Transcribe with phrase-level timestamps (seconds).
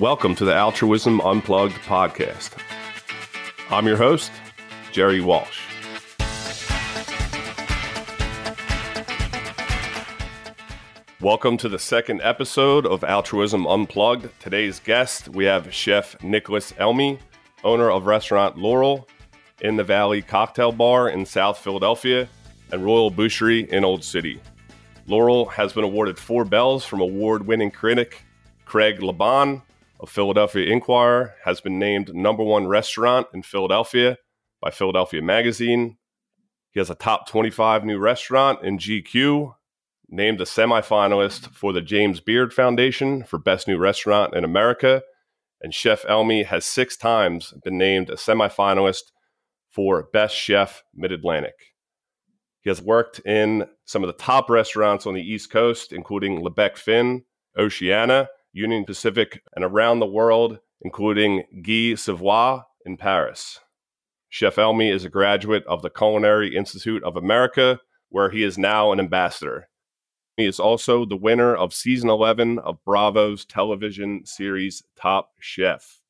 [0.00, 2.52] Welcome to the Altruism Unplugged podcast.
[3.68, 4.30] I'm your host,
[4.92, 5.58] Jerry Walsh.
[11.20, 14.28] Welcome to the second episode of Altruism Unplugged.
[14.38, 17.18] Today's guest, we have Chef Nicholas Elmi,
[17.64, 19.08] owner of restaurant Laurel
[19.62, 22.28] in the Valley Cocktail Bar in South Philadelphia
[22.70, 24.40] and Royal Boucherie in Old City.
[25.08, 28.22] Laurel has been awarded four bells from award winning critic
[28.64, 29.62] Craig LaBan
[30.00, 34.18] of Philadelphia Inquirer, has been named number one restaurant in Philadelphia
[34.60, 35.98] by Philadelphia Magazine.
[36.70, 39.54] He has a top 25 new restaurant in GQ,
[40.08, 45.02] named a semifinalist for the James Beard Foundation for Best New Restaurant in America.
[45.60, 49.12] And Chef Elmi has six times been named a semifinalist
[49.68, 51.74] for Best Chef Mid Atlantic.
[52.60, 56.50] He has worked in some of the top restaurants on the East Coast, including Le
[56.50, 57.24] Bec Fin,
[57.56, 58.28] Oceana,
[58.58, 63.60] Union Pacific, and around the world, including Guy Savoy in Paris.
[64.28, 68.92] Chef Elmi is a graduate of the Culinary Institute of America, where he is now
[68.92, 69.68] an ambassador.
[70.36, 76.00] He is also the winner of season 11 of Bravo's television series Top Chef.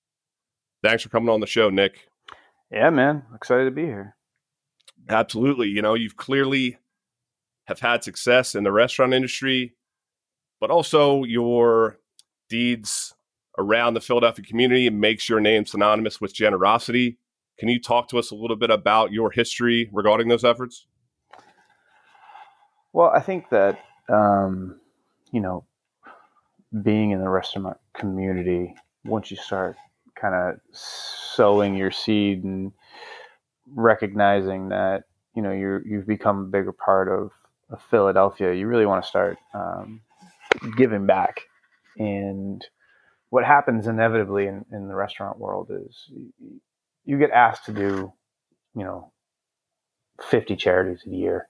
[0.83, 2.09] Thanks for coming on the show, Nick.
[2.71, 3.25] Yeah, man.
[3.35, 4.17] Excited to be here.
[5.09, 5.69] Absolutely.
[5.69, 6.79] You know, you've clearly
[7.67, 9.75] have had success in the restaurant industry,
[10.61, 11.99] but also your
[12.49, 13.15] deeds
[13.59, 17.19] around the Philadelphia community and makes your name synonymous with generosity.
[17.59, 20.87] Can you talk to us a little bit about your history regarding those efforts?
[22.93, 24.81] Well, I think that um,
[25.33, 25.65] you know,
[26.83, 29.77] being in the restaurant community, once you start
[30.15, 32.73] kind of sowing your seed and
[33.75, 35.05] recognizing that
[35.35, 37.31] you know you you've become a bigger part of,
[37.71, 40.01] of Philadelphia, you really want to start um,
[40.77, 41.41] giving back.
[41.99, 42.65] And
[43.31, 46.11] what happens inevitably in, in the restaurant world is
[47.05, 48.13] you, get asked to do,
[48.75, 49.13] you know,
[50.23, 51.49] 50 charities a year.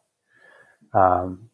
[0.95, 1.51] Um,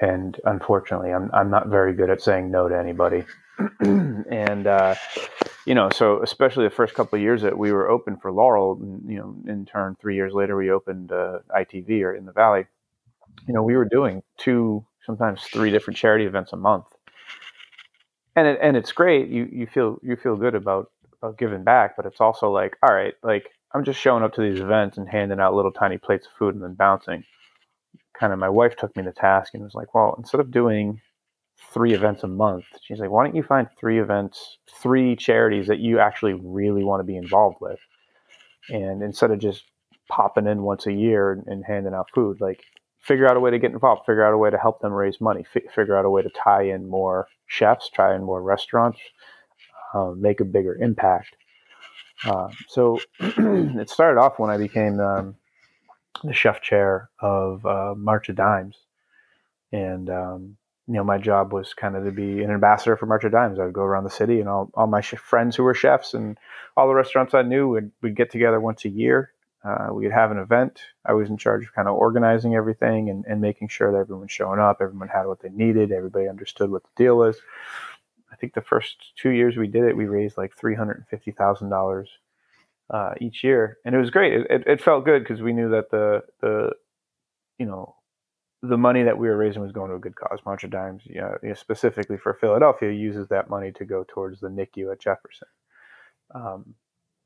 [0.00, 3.24] and unfortunately, I'm I'm not very good at saying no to anybody.
[3.80, 4.94] and uh,
[5.66, 8.78] you know, so especially the first couple of years that we were open for Laurel,
[9.06, 12.66] you know, in turn, three years later, we opened uh, ITV or in the Valley.
[13.46, 16.86] You know, we were doing two, sometimes three different charity events a month,
[18.38, 19.28] and it, and it's great.
[19.28, 20.90] You you feel you feel good about
[21.20, 24.42] about giving back, but it's also like, all right, like I'm just showing up to
[24.42, 27.24] these events and handing out little tiny plates of food and then bouncing
[28.18, 31.00] kind of my wife took me to task and was like, well, instead of doing
[31.72, 35.78] three events a month, she's like, why don't you find three events, three charities that
[35.78, 37.78] you actually really want to be involved with?
[38.70, 39.64] And instead of just
[40.10, 42.62] popping in once a year and, and handing out food, like
[43.08, 45.18] figure out a way to get involved, figure out a way to help them raise
[45.18, 49.00] money, f- figure out a way to tie in more chefs, tie in more restaurants,
[49.94, 51.34] um, make a bigger impact.
[52.24, 55.36] Uh, so it started off when I became um,
[56.22, 58.76] the chef chair of uh, March of Dimes,
[59.72, 63.24] and um, you know my job was kind of to be an ambassador for March
[63.24, 63.58] of Dimes.
[63.58, 66.12] I would go around the city, and all, all my sh- friends who were chefs
[66.12, 66.36] and
[66.76, 69.32] all the restaurants I knew would would get together once a year.
[69.68, 70.80] Uh, we'd have an event.
[71.04, 74.32] I was in charge of kind of organizing everything and, and making sure that everyone's
[74.32, 77.36] showing up, everyone had what they needed, everybody understood what the deal was.
[78.32, 81.08] I think the first two years we did it, we raised like three hundred and
[81.08, 82.08] fifty thousand dollars
[82.88, 84.32] uh, each year, and it was great.
[84.32, 86.70] It, it, it felt good because we knew that the the
[87.58, 87.96] you know
[88.62, 90.38] the money that we were raising was going to a good cause.
[90.46, 94.92] March Dimes, you know, specifically for Philadelphia, uses that money to go towards the NICU
[94.92, 95.48] at Jefferson.
[96.34, 96.74] Um,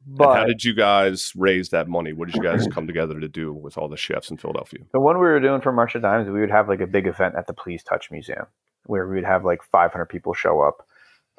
[0.06, 2.12] but and how did you guys raise that money?
[2.12, 4.80] What did you guys come together to do with all the chefs in Philadelphia?
[4.92, 7.06] The one we were doing for March of Dimes, we would have like a big
[7.06, 8.46] event at the Please Touch Museum
[8.86, 10.84] where we would have like 500 people show up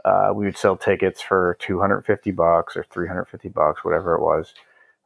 [0.06, 4.54] uh, we would sell tickets for 250 bucks or 350 bucks, whatever it was.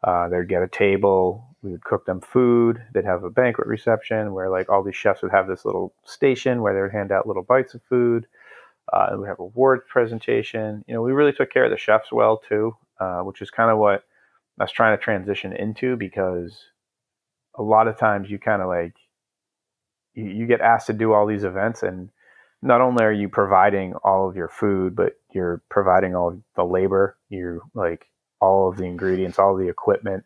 [0.04, 1.56] Uh, they'd get a table.
[1.62, 2.82] We would cook them food.
[2.94, 6.62] They'd have a banquet reception where like all these chefs would have this little station
[6.62, 8.28] where they would hand out little bites of food.
[8.92, 10.84] Uh, we have a award presentation.
[10.88, 13.72] You know, we really took care of the chefs well too, uh, which is kind
[13.72, 14.04] of what
[14.60, 16.60] I was trying to transition into because
[17.58, 18.96] a lot of times you kind of like
[20.14, 22.10] you, you get asked to do all these events and
[22.62, 27.18] not only are you providing all of your food, but you're providing all the labor,
[27.30, 28.08] you're like
[28.42, 30.24] all of the ingredients, all the equipment.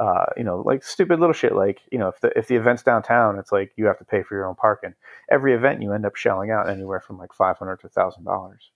[0.00, 1.54] Uh, you know, like stupid little shit.
[1.54, 4.22] Like you know, if the if the event's downtown, it's like you have to pay
[4.24, 4.94] for your own parking.
[5.30, 8.70] Every event, you end up shelling out anywhere from like five hundred to thousand dollars.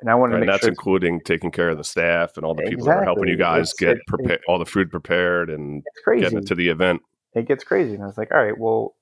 [0.00, 2.54] And I want to make that's sure including taking care of the staff and all
[2.54, 5.82] the people that are helping you guys it's, get prepared, all the food prepared and
[6.06, 7.00] getting it to the event.
[7.34, 8.94] It gets crazy, and I was like, all right, well,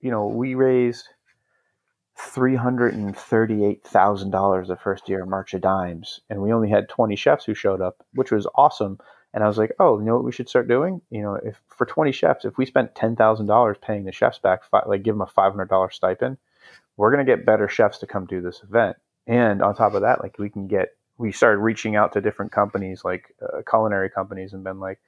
[0.00, 1.08] you know, we raised
[2.16, 6.52] three hundred and thirty-eight thousand dollars the first year of March of Dimes, and we
[6.52, 8.98] only had twenty chefs who showed up, which was awesome.
[9.32, 11.00] And I was like, oh, you know what we should start doing?
[11.10, 14.38] You know, if for twenty chefs, if we spent ten thousand dollars paying the chefs
[14.38, 16.36] back, like give them a five hundred dollar stipend,
[16.96, 18.96] we're gonna get better chefs to come do this event.
[19.26, 22.52] And on top of that, like we can get, we started reaching out to different
[22.52, 25.00] companies, like uh, culinary companies, and been like,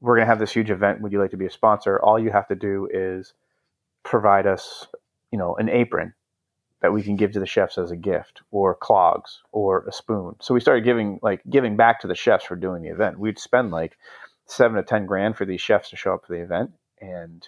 [0.00, 1.00] we're gonna have this huge event.
[1.00, 1.98] Would you like to be a sponsor?
[2.00, 3.34] All you have to do is
[4.02, 4.86] provide us,
[5.30, 6.14] you know, an apron
[6.80, 10.36] that we can give to the chefs as a gift or clogs or a spoon.
[10.40, 13.18] So we started giving like giving back to the chefs for doing the event.
[13.18, 13.98] We'd spend like
[14.46, 16.70] seven to ten grand for these chefs to show up for the event
[17.00, 17.46] and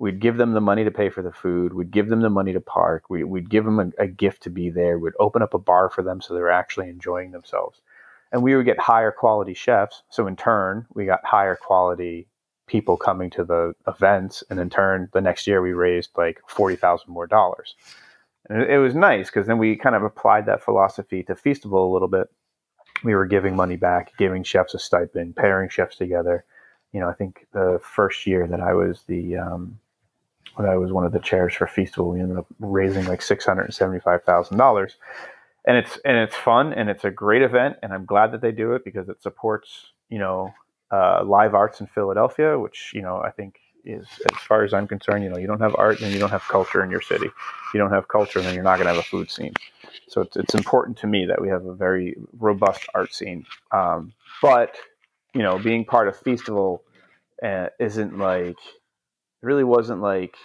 [0.00, 1.74] we'd give them the money to pay for the food.
[1.74, 3.10] We'd give them the money to park.
[3.10, 4.98] We, would give them a, a gift to be there.
[4.98, 7.82] We'd open up a bar for them so they're actually enjoying themselves.
[8.32, 10.02] And we would get higher quality chefs.
[10.08, 12.28] So in turn, we got higher quality
[12.66, 14.42] people coming to the events.
[14.48, 17.74] And in turn, the next year we raised like 40,000 more dollars.
[18.48, 21.90] And it, it was nice because then we kind of applied that philosophy to Feastival
[21.90, 22.28] a little bit.
[23.04, 26.46] We were giving money back, giving chefs a stipend, pairing chefs together.
[26.92, 29.78] You know, I think the first year that I was the um,
[30.58, 33.64] I was one of the chairs for Feastival, we ended up raising like six hundred
[33.64, 34.96] and seventy-five thousand dollars,
[35.66, 38.52] and it's and it's fun and it's a great event, and I'm glad that they
[38.52, 40.52] do it because it supports you know
[40.90, 44.86] uh, live arts in Philadelphia, which you know I think is as far as I'm
[44.86, 47.26] concerned, you know, you don't have art and you don't have culture in your city.
[47.26, 49.54] If you don't have culture, then you're not going to have a food scene.
[50.08, 53.46] So it's, it's important to me that we have a very robust art scene.
[53.72, 54.12] Um,
[54.42, 54.76] but
[55.34, 56.80] you know, being part of Feastival
[57.42, 58.56] uh, isn't like
[59.42, 60.36] it really wasn't like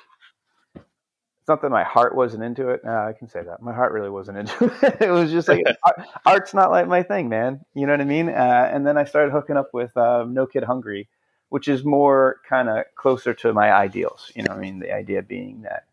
[1.46, 2.84] it's not that my heart wasn't into it.
[2.84, 4.98] I can say that my heart really wasn't into it.
[5.00, 7.64] it was just like art, art's not like my thing, man.
[7.76, 8.30] You know what I mean?
[8.30, 11.08] Uh, and then I started hooking up with um, No Kid Hungry,
[11.50, 14.32] which is more kind of closer to my ideals.
[14.36, 15.86] You know, I mean, the idea being that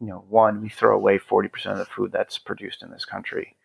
[0.00, 3.04] you know, one, we throw away forty percent of the food that's produced in this
[3.04, 3.56] country,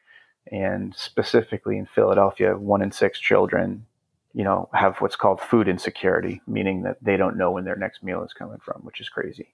[0.52, 3.86] and specifically in Philadelphia, one in six children
[4.34, 8.04] you know, have what's called food insecurity, meaning that they don't know when their next
[8.04, 9.54] meal is coming from, which is crazy.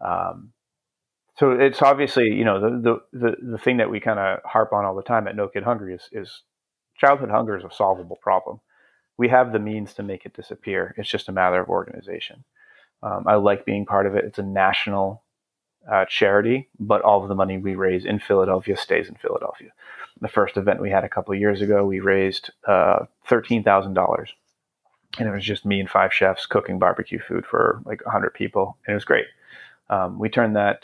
[0.00, 0.52] Um,
[1.36, 4.72] so it's obviously, you know, the the the, the thing that we kind of harp
[4.72, 6.42] on all the time at No Kid Hungry is is
[6.96, 8.60] childhood hunger is a solvable problem.
[9.16, 10.94] We have the means to make it disappear.
[10.96, 12.44] It's just a matter of organization.
[13.02, 14.24] Um, I like being part of it.
[14.24, 15.22] It's a national
[15.90, 19.70] uh, charity, but all of the money we raise in Philadelphia stays in Philadelphia
[20.20, 23.94] the first event we had a couple of years ago, we raised uh, thirteen thousand
[23.94, 24.32] dollars,
[25.18, 28.76] and it was just me and five chefs cooking barbecue food for like hundred people,
[28.86, 29.26] and it was great.
[29.88, 30.82] Um, we turned that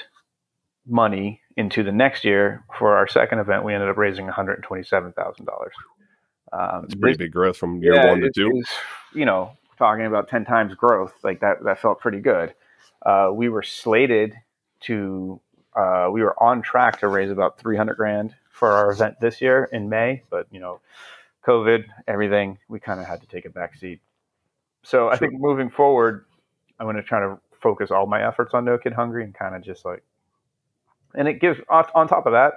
[0.87, 3.65] money into the next year for our second event.
[3.65, 5.75] We ended up raising one hundred twenty-seven thousand dollars.
[6.53, 8.51] Um, it's pretty big growth from year yeah, one to two.
[8.51, 8.69] Was,
[9.15, 11.63] you know, talking about ten times growth, like that.
[11.65, 12.55] That felt pretty good.
[13.05, 14.35] Uh, we were slated
[14.83, 15.41] to.
[15.77, 19.43] Uh, we were on track to raise about three hundred grand for our event this
[19.43, 20.81] year in May, but you know,
[21.47, 24.01] COVID, everything, we kind of had to take a back seat.
[24.83, 26.25] So I think moving forward,
[26.79, 29.55] I'm going to try to focus all my efforts on No Kid Hungry and kind
[29.55, 30.03] of just like,
[31.15, 32.55] and it gives on top of that,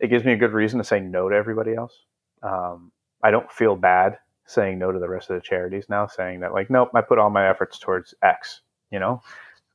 [0.00, 2.04] it gives me a good reason to say no to everybody else.
[2.42, 2.92] Um,
[3.22, 6.52] I don't feel bad saying no to the rest of the charities now, saying that
[6.54, 8.60] like, nope, I put all my efforts towards X.
[8.90, 9.20] You know,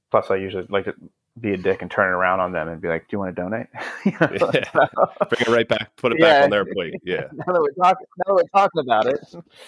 [0.09, 0.93] plus I usually like to
[1.39, 3.35] be a dick and turn it around on them and be like, "Do you want
[3.35, 3.67] to donate?"
[4.05, 4.63] you know, yeah.
[5.29, 6.25] Bring it right back, put it yeah.
[6.25, 6.95] back on their plate.
[7.03, 7.21] Yeah.
[7.33, 9.19] now that we're talking, now we're talking about it,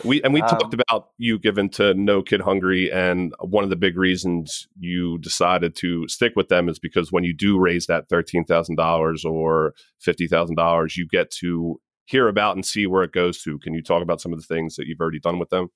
[0.03, 3.70] we and we um, talked about you giving to No Kid Hungry, and one of
[3.70, 7.86] the big reasons you decided to stick with them is because when you do raise
[7.86, 12.86] that thirteen thousand dollars or fifty thousand dollars, you get to hear about and see
[12.86, 13.58] where it goes to.
[13.60, 15.70] Can you talk about some of the things that you've already done with them?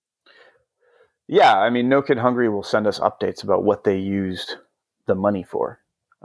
[1.30, 4.58] Yeah, I mean, No Kid Hungry will send us updates about what they used
[5.08, 5.80] the money for,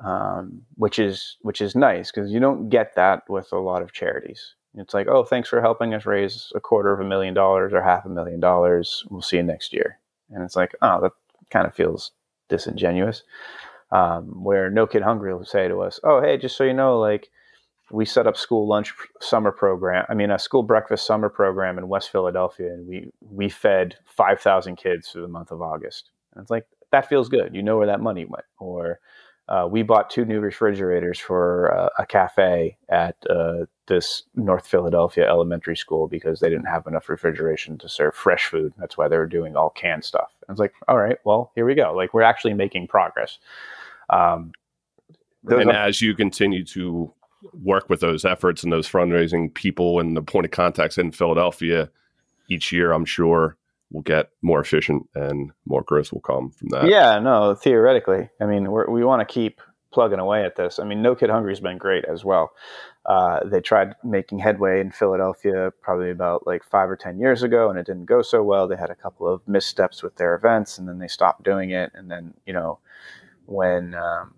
[0.05, 3.93] um, which is which is nice because you don't get that with a lot of
[3.93, 4.55] charities.
[4.75, 7.83] It's like, oh, thanks for helping us raise a quarter of a million dollars or
[7.83, 9.05] half a million dollars.
[9.11, 9.99] We'll see you next year.
[10.31, 11.13] And it's like, oh, that
[11.51, 12.13] kind of feels
[12.49, 13.23] disingenuous.
[13.91, 16.99] Um, where No Kid Hungry will say to us, oh, hey, just so you know,
[16.99, 17.29] like
[17.91, 20.07] we set up school lunch summer program.
[20.09, 24.41] I mean, a school breakfast summer program in West Philadelphia, and we we fed five
[24.41, 26.11] thousand kids for the month of August.
[26.35, 27.55] And it's like that feels good.
[27.55, 28.45] You know where that money went.
[28.59, 29.01] Or
[29.49, 35.29] uh, we bought two new refrigerators for uh, a cafe at uh, this North Philadelphia
[35.29, 38.73] elementary school because they didn't have enough refrigeration to serve fresh food.
[38.79, 40.31] That's why they were doing all canned stuff.
[40.47, 41.93] And it's like, all right, well, here we go.
[41.95, 43.39] Like we're actually making progress.
[44.11, 44.53] Um,
[45.49, 47.13] and are- as you continue to
[47.65, 51.91] work with those efforts and those fundraising people and the point of contacts in Philadelphia
[52.49, 53.57] each year, I'm sure
[53.93, 56.89] will get more efficient and more growth will come from that.
[56.89, 58.31] Yeah, no, theoretically.
[58.41, 59.61] I mean, we we want to keep
[59.93, 60.79] plugging away at this.
[60.79, 62.53] I mean, No Kid Hungry's been great as well.
[63.05, 67.69] Uh, they tried making headway in Philadelphia probably about like five or 10 years ago,
[67.69, 68.67] and it didn't go so well.
[68.67, 71.93] They had a couple of missteps with their events, and then they stopped doing it.
[71.95, 72.79] And then, you know,
[73.47, 74.35] when um,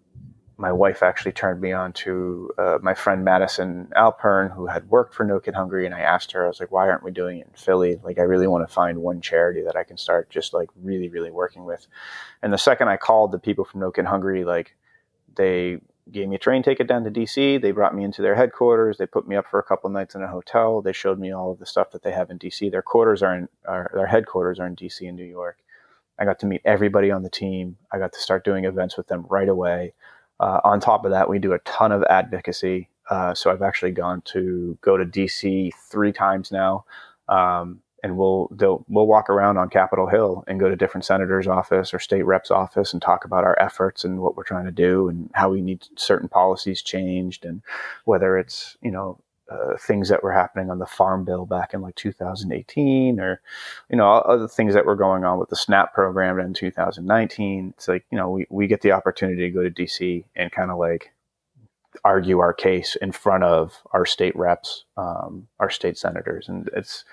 [0.56, 5.14] my wife actually turned me on to uh, my friend Madison Alpern, who had worked
[5.14, 7.38] for No Kid Hungry, and I asked her, I was like, why aren't we doing
[7.38, 8.00] it in Philly?
[8.02, 11.08] Like, I really want to find one charity that I can start just like really,
[11.08, 11.86] really working with.
[12.42, 14.76] And the second I called the people from No Kid Hungry, like,
[15.34, 15.80] they
[16.10, 17.60] gave me a train ticket down to DC.
[17.60, 18.98] They brought me into their headquarters.
[18.98, 20.82] They put me up for a couple nights in a hotel.
[20.82, 22.70] They showed me all of the stuff that they have in DC.
[22.70, 25.58] Their quarters are in, are, their headquarters are in DC and New York.
[26.18, 27.76] I got to meet everybody on the team.
[27.90, 29.94] I got to start doing events with them right away.
[30.40, 32.88] Uh, on top of that, we do a ton of advocacy.
[33.10, 36.84] Uh, so I've actually gone to go to DC three times now.
[37.28, 38.48] Um, and we'll
[38.86, 42.50] we'll walk around on Capitol Hill and go to different senators' office or state reps'
[42.50, 45.62] office and talk about our efforts and what we're trying to do and how we
[45.62, 47.62] need certain policies changed and
[48.04, 49.18] whether it's you know
[49.50, 53.40] uh, things that were happening on the farm bill back in like 2018 or
[53.90, 57.88] you know other things that were going on with the snap program in 2019 it's
[57.88, 60.78] like you know we, we get the opportunity to go to dc and kind of
[60.78, 61.12] like
[62.04, 67.04] argue our case in front of our state reps, um, our state senators, and it's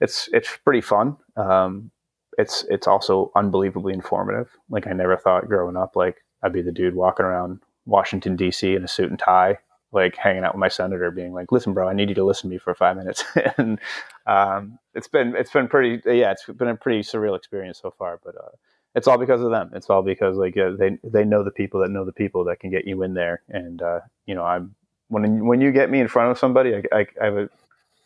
[0.00, 1.16] it's it's pretty fun.
[1.36, 1.90] Um,
[2.38, 4.50] it's it's also unbelievably informative.
[4.68, 8.74] Like I never thought growing up, like I'd be the dude walking around Washington D.C.
[8.74, 9.58] in a suit and tie,
[9.94, 12.50] like hanging out with my senator, being like, "Listen, bro, I need you to listen
[12.50, 13.24] to me for five minutes."
[13.58, 13.78] and
[14.26, 18.20] um, it's been it's been pretty yeah, it's been a pretty surreal experience so far,
[18.24, 18.36] but.
[18.36, 18.50] Uh,
[18.94, 19.70] it's all because of them.
[19.74, 22.60] It's all because like uh, they they know the people that know the people that
[22.60, 23.42] can get you in there.
[23.48, 24.76] And uh, you know, I'm
[25.08, 27.48] when when you get me in front of somebody, I, I, I have, a,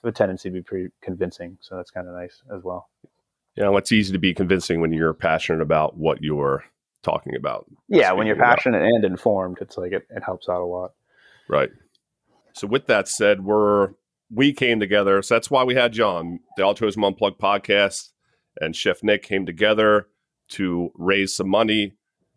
[0.04, 1.58] a tendency to be pretty convincing.
[1.60, 2.88] So that's kind of nice as well.
[3.54, 6.64] You know, it's easy to be convincing when you're passionate about what you're
[7.02, 7.66] talking about.
[7.88, 8.94] Yeah, when you're passionate about.
[8.94, 10.92] and informed, it's like it, it helps out a lot.
[11.48, 11.70] Right.
[12.52, 13.90] So with that said, we're
[14.30, 15.22] we came together.
[15.22, 18.10] So that's why we had John, the Altruism Unplugged podcast,
[18.60, 20.08] and Chef Nick came together
[20.50, 21.94] to raise some money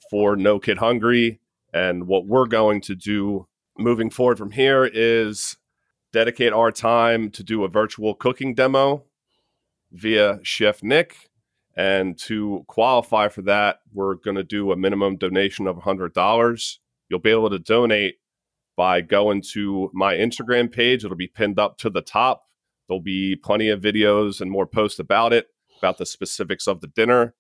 [0.10, 1.40] for No Kid Hungry.
[1.74, 5.58] And what we're going to do moving forward from here is
[6.12, 9.06] dedicate our time to do a virtual cooking demo
[9.92, 11.30] via Chef Nick.
[11.76, 16.78] And to qualify for that, we're going to do a minimum donation of $100.
[17.10, 18.16] You'll be able to donate
[18.76, 21.04] by going to my Instagram page.
[21.04, 22.44] It'll be pinned up to the top.
[22.88, 25.48] There'll be plenty of videos and more posts about it,
[25.80, 27.34] about the specifics of the dinner.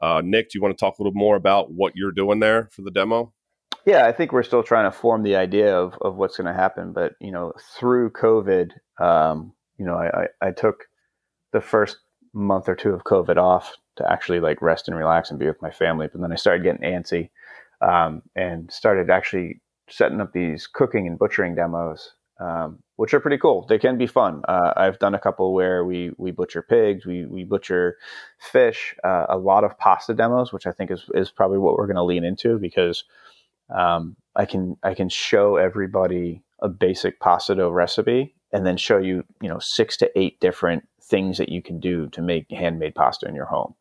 [0.00, 2.68] Uh, Nick, do you want to talk a little more about what you're doing there
[2.72, 3.32] for the demo?
[3.84, 6.52] Yeah, I think we're still trying to form the idea of, of what's going to
[6.52, 6.92] happen.
[6.92, 8.70] But, you know, through COVID,
[9.00, 10.84] um, you know, I, I, I, took
[11.52, 11.98] the first
[12.34, 15.62] month or two of COVID off to actually like rest and relax and be with
[15.62, 16.08] my family.
[16.10, 17.30] But then I started getting antsy
[17.80, 23.38] um, and started actually setting up these cooking and butchering demos um, which are pretty
[23.38, 23.66] cool.
[23.68, 24.42] They can be fun.
[24.48, 27.96] Uh, I've done a couple where we we butcher pigs, we we butcher
[28.38, 31.86] fish, uh, a lot of pasta demos, which I think is is probably what we're
[31.86, 33.04] going to lean into because
[33.76, 38.98] um, I can I can show everybody a basic pasta dough recipe and then show
[38.98, 42.94] you you know six to eight different things that you can do to make handmade
[42.94, 43.74] pasta in your home.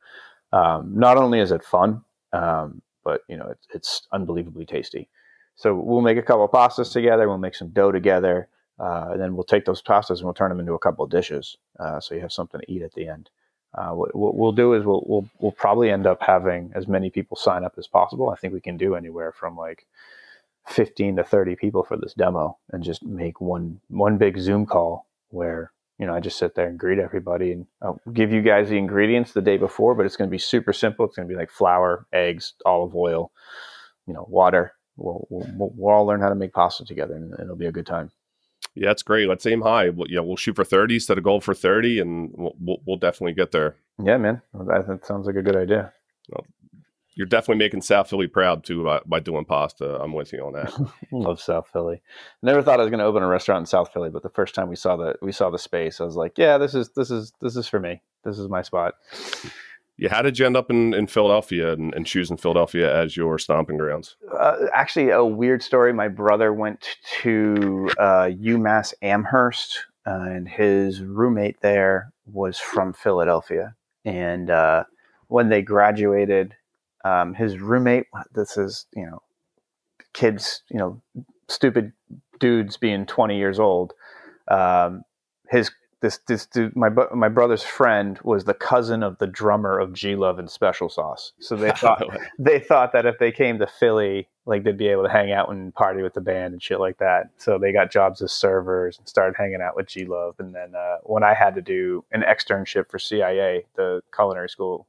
[0.51, 5.09] Um, not only is it fun, um, but you know it's, it's unbelievably tasty.
[5.57, 7.27] So we'll make a couple of pastas together.
[7.27, 8.47] We'll make some dough together.
[8.79, 11.09] Uh, and then we'll take those pastas and we'll turn them into a couple of
[11.09, 11.57] dishes.
[11.79, 13.31] Uh, so you have something to eat at the end.
[13.73, 17.09] Uh, what, what, we'll do is we'll, we'll, we'll probably end up having as many
[17.09, 18.29] people sign up as possible.
[18.29, 19.87] I think we can do anywhere from like
[20.67, 25.07] 15 to 30 people for this demo and just make one, one big Zoom call
[25.29, 28.69] where, you know, I just sit there and greet everybody and I'll give you guys
[28.69, 31.05] the ingredients the day before, but it's going to be super simple.
[31.05, 33.31] It's going to be like flour, eggs, olive oil,
[34.05, 37.55] you know, water, we'll, we'll, we'll all learn how to make pasta together and it'll
[37.55, 38.11] be a good time.
[38.75, 39.27] Yeah, that's great.
[39.27, 39.89] Let's aim high.
[39.89, 42.97] We'll, yeah, we'll shoot for 30, set a goal for 30, and we'll, we'll, we'll
[42.97, 43.75] definitely get there.
[44.03, 44.41] Yeah, man.
[44.53, 45.93] That, that sounds like a good idea.
[46.29, 46.45] Well,
[47.15, 49.99] you're definitely making South Philly proud too by, by doing pasta.
[49.99, 50.73] I'm with you on that.
[51.11, 52.01] Love South Philly.
[52.43, 54.53] Never thought I was going to open a restaurant in South Philly, but the first
[54.53, 57.09] time we saw the we saw the space, I was like, yeah, this is this
[57.09, 58.03] is this is for me.
[58.23, 58.93] This is my spot
[59.97, 63.39] yeah, how did you end up in, in Philadelphia and, and choosing Philadelphia as your
[63.39, 64.15] stomping grounds?
[64.31, 65.91] Uh, actually, a weird story.
[65.91, 73.75] My brother went to uh, UMass Amherst, uh, and his roommate there was from Philadelphia.
[74.05, 74.83] And uh,
[75.27, 76.55] when they graduated,
[77.03, 79.21] um, his roommate, this is, you know,
[80.13, 81.01] kids, you know,
[81.47, 81.91] stupid
[82.39, 83.93] dudes being 20 years old.
[84.47, 85.03] Um,
[85.49, 89.93] his this this dude, my my brother's friend was the cousin of the drummer of
[89.93, 91.33] G Love and Special Sauce.
[91.39, 92.03] So they thought
[92.37, 95.49] they thought that if they came to Philly, like they'd be able to hang out
[95.49, 97.29] and party with the band and shit like that.
[97.37, 100.35] So they got jobs as servers and started hanging out with G Love.
[100.39, 104.87] And then uh, when I had to do an externship for CIA, the culinary school,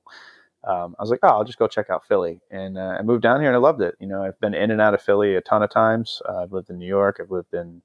[0.64, 2.40] um, I was like, oh, I'll just go check out Philly.
[2.50, 3.94] And uh, I moved down here and I loved it.
[4.00, 6.20] You know, I've been in and out of Philly a ton of times.
[6.28, 7.18] Uh, I've lived in New York.
[7.20, 7.82] I've lived in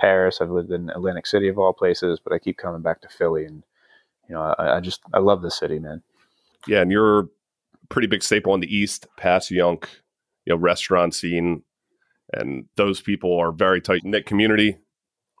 [0.00, 0.38] Paris.
[0.40, 3.44] I've lived in Atlantic City of all places, but I keep coming back to Philly.
[3.44, 3.62] And,
[4.28, 6.02] you know, I, I just, I love the city, man.
[6.66, 6.80] Yeah.
[6.80, 7.28] And you're a
[7.90, 9.84] pretty big staple on the East, Passyunk,
[10.46, 11.62] you know, restaurant scene.
[12.32, 14.78] And those people are very tight knit community.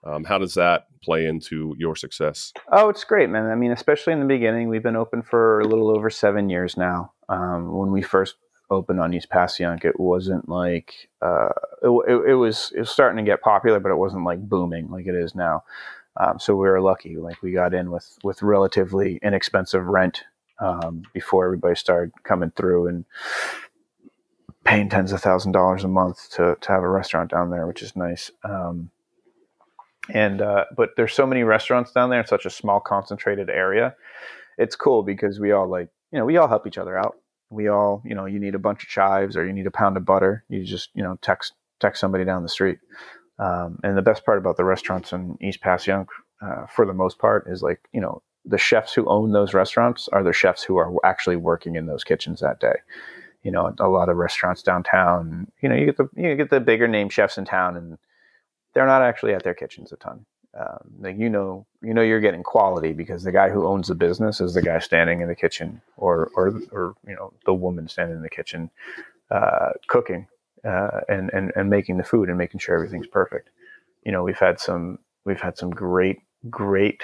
[0.04, 2.52] Um, how does that play into your success?
[2.70, 3.46] Oh, it's great, man.
[3.46, 6.76] I mean, especially in the beginning, we've been open for a little over seven years
[6.76, 7.12] now.
[7.28, 8.36] Um, when we first
[8.70, 11.48] opened on East Passyunk, it wasn't like uh,
[11.82, 14.90] it, it, it, was it was starting to get popular, but it wasn't like booming
[14.90, 15.64] like it is now.
[16.18, 17.16] Um, so we were lucky.
[17.16, 20.24] Like we got in with with relatively inexpensive rent
[20.60, 23.04] um, before everybody started coming through and
[24.64, 27.82] paying tens of thousand dollars a month to to have a restaurant down there, which
[27.82, 28.30] is nice.
[28.44, 28.90] Um,
[30.12, 33.94] and uh, but there's so many restaurants down there in such a small concentrated area.
[34.58, 37.16] It's cool because we all like you know we all help each other out
[37.54, 39.96] we all, you know, you need a bunch of chives or you need a pound
[39.96, 40.44] of butter.
[40.48, 42.78] You just, you know, text text somebody down the street.
[43.38, 46.06] Um, and the best part about the restaurants in East Passyunk,
[46.40, 50.08] uh, for the most part, is like, you know, the chefs who own those restaurants
[50.08, 52.76] are the chefs who are actually working in those kitchens that day.
[53.42, 56.60] You know, a lot of restaurants downtown, you know, you get the you get the
[56.60, 57.98] bigger name chefs in town, and
[58.74, 60.24] they're not actually at their kitchens a ton.
[60.58, 63.94] Um, like you know you know you're getting quality because the guy who owns the
[63.94, 67.88] business is the guy standing in the kitchen or or or you know the woman
[67.88, 68.70] standing in the kitchen
[69.32, 70.28] uh, cooking
[70.64, 73.50] uh, and and and making the food and making sure everything's perfect.
[74.04, 77.02] You know we've had some we've had some great great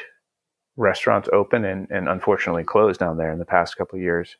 [0.77, 4.37] restaurants open and, and unfortunately closed down there in the past couple of years.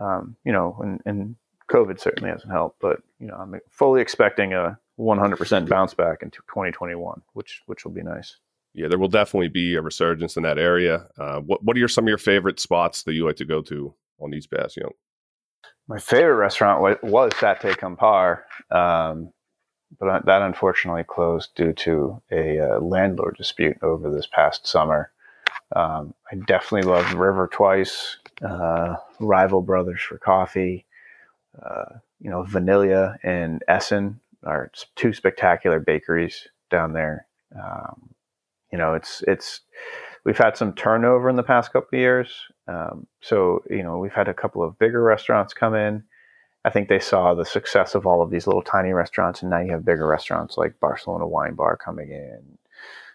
[0.00, 1.36] Um, you know and, and
[1.70, 6.38] covid certainly hasn't helped but you know i'm fully expecting a 100% bounce back into
[6.48, 8.36] 2021 which which will be nice
[8.74, 11.06] yeah, there will definitely be a resurgence in that area.
[11.16, 13.62] Uh, what What are your, some of your favorite spots that you like to go
[13.62, 14.92] to on East Passyunk?
[15.86, 18.42] My favorite restaurant was, was Satay Kampar,
[18.76, 19.32] um,
[19.98, 25.12] but that unfortunately closed due to a uh, landlord dispute over this past summer.
[25.76, 30.84] Um, I definitely loved River Twice, uh, Rival Brothers for Coffee,
[31.62, 37.26] uh, you know, Vanilla and Essen are two spectacular bakeries down there.
[37.54, 38.10] Um,
[38.72, 39.60] you know, it's it's
[40.24, 42.30] we've had some turnover in the past couple of years.
[42.66, 46.02] Um, so you know, we've had a couple of bigger restaurants come in.
[46.64, 49.60] I think they saw the success of all of these little tiny restaurants, and now
[49.60, 52.58] you have bigger restaurants like Barcelona Wine Bar coming in.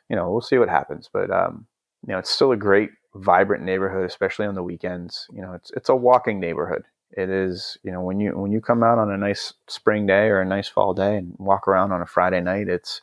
[0.08, 1.66] You know, we'll see what happens, but um,
[2.08, 5.28] you know, it's still a great, vibrant neighborhood, especially on the weekends.
[5.32, 6.84] You know, it's it's a walking neighborhood.
[7.12, 10.28] It is, you know, when you when you come out on a nice spring day
[10.28, 13.02] or a nice fall day and walk around on a Friday night, it's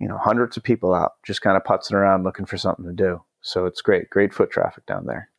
[0.00, 2.92] you know hundreds of people out just kind of putzing around looking for something to
[2.92, 3.22] do.
[3.40, 5.30] So it's great, great foot traffic down there.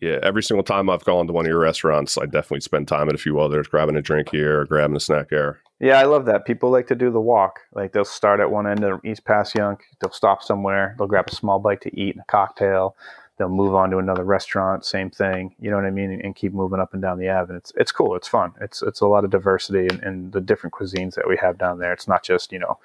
[0.00, 3.08] Yeah, every single time I've gone to one of your restaurants, I definitely spend time
[3.08, 5.60] at a few others, grabbing a drink here or grabbing a snack there.
[5.80, 6.44] Yeah, I love that.
[6.44, 7.60] People like to do the walk.
[7.72, 11.34] Like they'll start at one end of East Passyunk, they'll stop somewhere, they'll grab a
[11.34, 12.96] small bite to eat and a cocktail,
[13.36, 15.54] they'll move on to another restaurant, same thing.
[15.58, 16.12] You know what I mean?
[16.12, 17.58] And, and keep moving up and down the avenue.
[17.58, 18.14] It's it's cool.
[18.14, 18.52] It's fun.
[18.60, 21.78] It's it's a lot of diversity in, in, the different cuisines that we have down
[21.78, 21.92] there.
[21.92, 22.78] It's not just you know,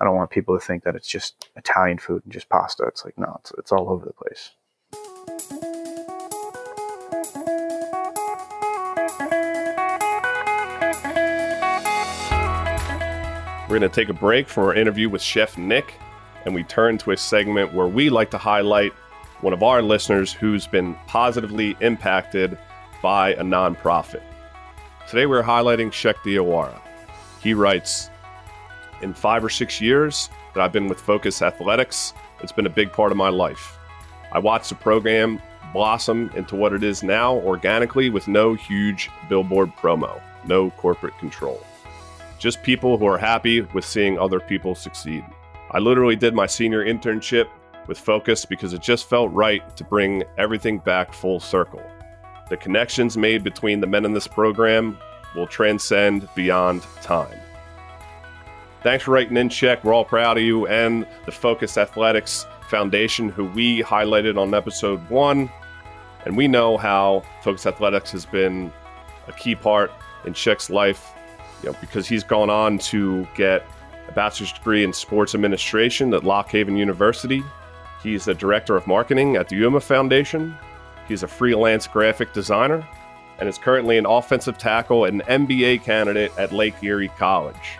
[0.00, 2.84] I don't want people to think that it's just Italian food and just pasta.
[2.84, 4.50] It's like no, it's it's all over the place.
[13.66, 15.94] We're going to take a break for our interview with Chef Nick,
[16.44, 18.92] and we turn to a segment where we like to highlight
[19.44, 22.56] one of our listeners who's been positively impacted
[23.02, 24.22] by a nonprofit.
[25.06, 26.80] Today we're highlighting Shek Diawara.
[27.42, 28.08] He writes,
[29.02, 32.90] In five or six years that I've been with Focus Athletics, it's been a big
[32.90, 33.76] part of my life.
[34.32, 35.42] I watched the program
[35.74, 41.62] blossom into what it is now organically with no huge billboard promo, no corporate control.
[42.38, 45.22] Just people who are happy with seeing other people succeed.
[45.70, 47.48] I literally did my senior internship
[47.86, 51.82] with focus because it just felt right to bring everything back full circle.
[52.50, 54.98] The connections made between the men in this program
[55.34, 57.38] will transcend beyond time.
[58.82, 59.82] Thanks for writing in, Shek.
[59.82, 65.08] We're all proud of you and the Focus Athletics Foundation, who we highlighted on episode
[65.08, 65.50] one.
[66.26, 68.72] And we know how Focus Athletics has been
[69.26, 69.90] a key part
[70.26, 71.12] in Shek's life,
[71.62, 73.64] you know, because he's gone on to get
[74.06, 77.42] a bachelor's degree in sports administration at Lock Haven University
[78.04, 80.54] He's the director of marketing at the Yuma Foundation.
[81.08, 82.86] He's a freelance graphic designer
[83.38, 87.78] and is currently an offensive tackle and MBA candidate at Lake Erie College.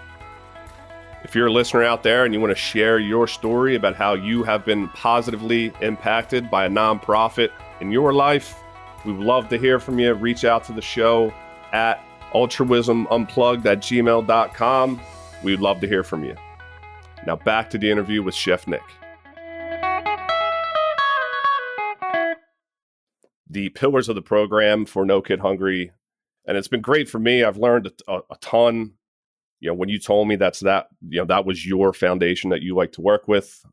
[1.25, 4.15] If you're a listener out there and you want to share your story about how
[4.15, 8.59] you have been positively impacted by a nonprofit in your life,
[9.05, 10.15] we would love to hear from you.
[10.15, 11.35] Reach out to the show
[11.73, 15.01] at altruismunplugged at gmail.com.
[15.43, 16.35] We'd love to hear from you.
[17.27, 18.83] Now back to the interview with Chef Nick.
[23.55, 25.93] The pillars of the program for No Kid Hungry,
[26.45, 27.45] and it's been great for me.
[27.45, 28.95] I've learned a, a ton.
[29.61, 32.63] You know when you told me that's that you know that was your foundation that
[32.63, 33.65] you like to work with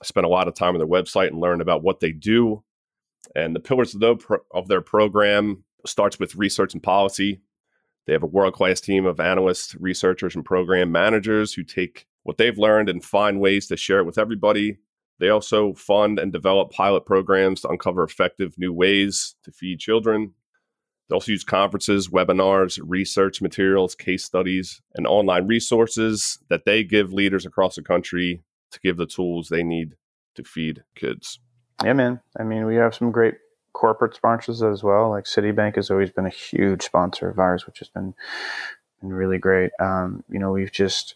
[0.00, 2.64] i spent a lot of time on their website and learned about what they do.
[3.34, 7.42] And the pillars of, the, of their program starts with research and policy.
[8.06, 12.56] They have a world-class team of analysts researchers and program managers who take what they've
[12.56, 14.78] learned and find ways to share it with everybody
[15.18, 20.34] they also fund and develop pilot programs to uncover effective new ways to feed children
[21.08, 27.12] they also use conferences, webinars, research materials, case studies, and online resources that they give
[27.12, 29.94] leaders across the country to give the tools they need
[30.34, 31.38] to feed kids.
[31.84, 32.20] Yeah, man.
[32.38, 33.34] I mean, we have some great
[33.72, 35.10] corporate sponsors as well.
[35.10, 38.14] Like Citibank has always been a huge sponsor of ours, which has been
[39.00, 39.70] been really great.
[39.78, 41.14] Um, you know, we've just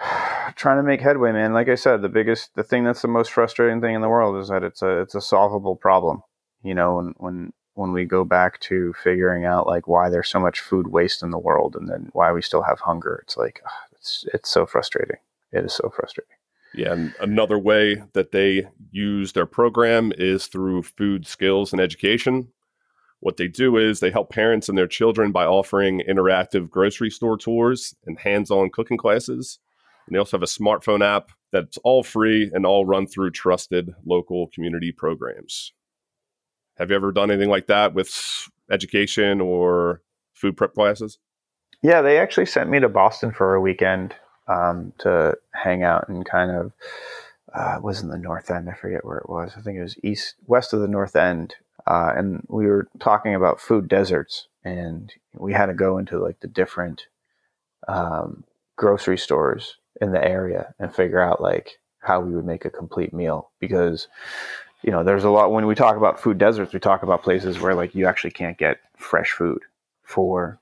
[0.54, 1.52] trying to make headway, man.
[1.52, 4.40] Like I said, the biggest, the thing that's the most frustrating thing in the world
[4.40, 6.22] is that it's a it's a solvable problem.
[6.62, 10.40] You know, when when when we go back to figuring out like why there's so
[10.40, 13.62] much food waste in the world and then why we still have hunger it's like
[13.92, 15.16] it's it's so frustrating
[15.52, 16.34] it is so frustrating
[16.74, 22.48] yeah and another way that they use their program is through food skills and education
[23.20, 27.38] what they do is they help parents and their children by offering interactive grocery store
[27.38, 29.60] tours and hands-on cooking classes
[30.08, 33.94] and they also have a smartphone app that's all free and all run through trusted
[34.04, 35.72] local community programs
[36.78, 40.00] have you ever done anything like that with education or
[40.32, 41.18] food prep classes?
[41.82, 44.14] Yeah, they actually sent me to Boston for a weekend
[44.46, 46.72] um, to hang out and kind of
[47.52, 48.68] uh, was in the North End.
[48.70, 49.52] I forget where it was.
[49.56, 51.54] I think it was east west of the North End,
[51.86, 56.40] uh, and we were talking about food deserts, and we had to go into like
[56.40, 57.06] the different
[57.88, 58.44] um,
[58.76, 63.12] grocery stores in the area and figure out like how we would make a complete
[63.12, 64.08] meal because
[64.82, 67.58] you know, there's a lot when we talk about food deserts, we talk about places
[67.58, 69.62] where like you actually can't get fresh food
[70.04, 70.60] for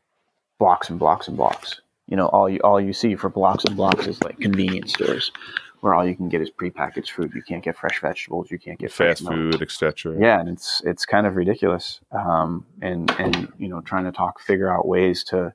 [0.58, 1.80] blocks and blocks and blocks.
[2.06, 5.32] You know, all you all you see for blocks and blocks is like convenience stores
[5.80, 7.32] where all you can get is prepackaged food.
[7.34, 8.50] You can't get fresh vegetables.
[8.50, 10.16] You can't get fast food, etc.
[10.18, 12.00] Yeah, and it's it's kind of ridiculous.
[12.10, 15.52] Um, and and you know, trying to talk, figure out ways to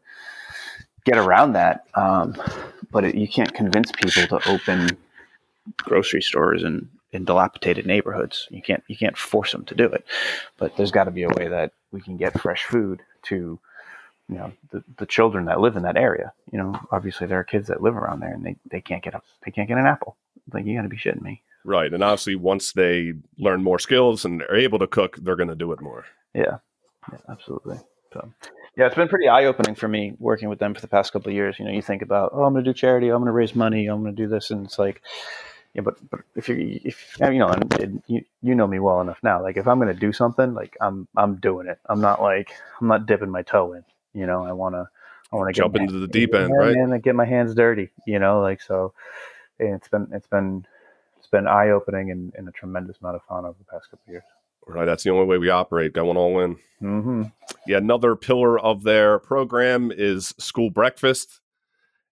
[1.03, 1.85] get around that.
[1.95, 2.35] Um,
[2.91, 4.89] but it, you can't convince people to open
[5.77, 8.47] grocery stores and in dilapidated neighborhoods.
[8.51, 10.05] You can't you can't force them to do it,
[10.57, 13.59] but there's got to be a way that we can get fresh food to
[14.29, 16.33] you know the, the children that live in that area.
[16.51, 19.13] You know, obviously there are kids that live around there and they, they can't get
[19.13, 20.15] a, they can't get an apple.
[20.51, 21.41] Like you got to be shitting me.
[21.63, 25.49] Right, and obviously once they learn more skills and are able to cook, they're going
[25.49, 26.05] to do it more.
[26.33, 26.57] Yeah,
[27.11, 27.77] yeah, absolutely.
[28.13, 28.33] So,
[28.81, 31.29] yeah, it's been pretty eye opening for me working with them for the past couple
[31.29, 31.59] of years.
[31.59, 33.55] You know, you think about, oh, I'm going to do charity, I'm going to raise
[33.55, 35.03] money, I'm going to do this, and it's like,
[35.75, 38.99] yeah, but, but if you if you know and, and you you know me well
[38.99, 41.79] enough now, like if I'm gonna do something, like I'm I'm doing it.
[41.85, 43.85] I'm not like I'm not dipping my toe in.
[44.13, 44.89] You know, I wanna
[45.31, 46.75] I wanna jump into the deep end, right?
[46.75, 47.89] And get my hands dirty.
[48.05, 48.93] You know, like so.
[49.59, 50.67] It's been it's been
[51.17, 54.03] it's been eye opening and, and, a tremendous amount of fun over the past couple
[54.07, 54.23] of years.
[54.67, 56.57] Right, that's the only way we operate, going all in.
[56.81, 57.23] Mm-hmm.
[57.67, 61.41] Yeah, another pillar of their program is school breakfast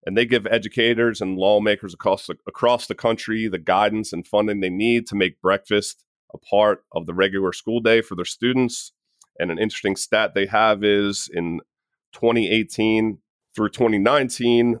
[0.06, 4.60] and they give educators and lawmakers across the, across the country the guidance and funding
[4.60, 8.92] they need to make breakfast a part of the regular school day for their students.
[9.38, 11.60] And an interesting stat they have is in
[12.12, 13.18] 2018
[13.54, 14.80] through 2019,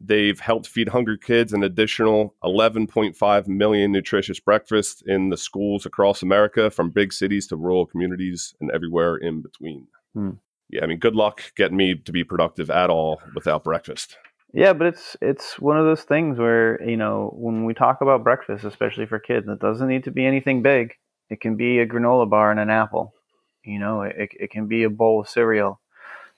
[0.00, 6.22] they've helped feed hungry kids an additional 11.5 million nutritious breakfasts in the schools across
[6.22, 9.86] America, from big cities to rural communities and everywhere in between.
[10.14, 10.30] Hmm.
[10.70, 14.16] Yeah, I mean, good luck getting me to be productive at all without breakfast.
[14.52, 18.24] Yeah, but it's it's one of those things where you know when we talk about
[18.24, 20.94] breakfast, especially for kids, it doesn't need to be anything big.
[21.28, 23.12] It can be a granola bar and an apple.
[23.64, 25.79] You know, it it can be a bowl of cereal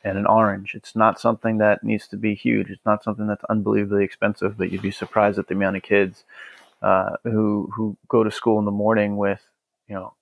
[0.04, 0.74] and an orange.
[0.74, 2.70] It's not something that needs to be huge.
[2.70, 4.56] It's not something that's unbelievably expensive.
[4.58, 6.24] But you'd be surprised at the amount of kids
[6.82, 9.42] uh, who who go to school in the morning with
[9.88, 10.14] you know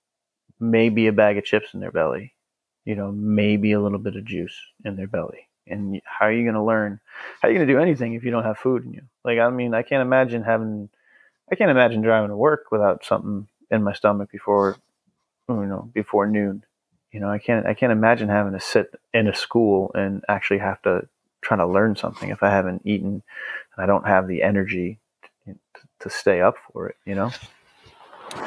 [0.59, 2.33] maybe a bag of chips in their belly,
[2.85, 6.43] you know maybe a little bit of juice in their belly and how are you
[6.43, 6.99] going to learn
[7.39, 9.37] how are you going to do anything if you don't have food in you like
[9.37, 10.89] i mean i can't imagine having
[11.51, 14.77] I can't imagine driving to work without something in my stomach before,
[15.49, 16.63] you know, before noon.
[17.11, 20.59] You know, I can't I can't imagine having to sit in a school and actually
[20.59, 21.07] have to
[21.41, 23.23] try to learn something if I haven't eaten
[23.75, 24.99] and I don't have the energy
[25.45, 25.55] to,
[26.01, 26.95] to stay up for it.
[27.05, 27.31] You know.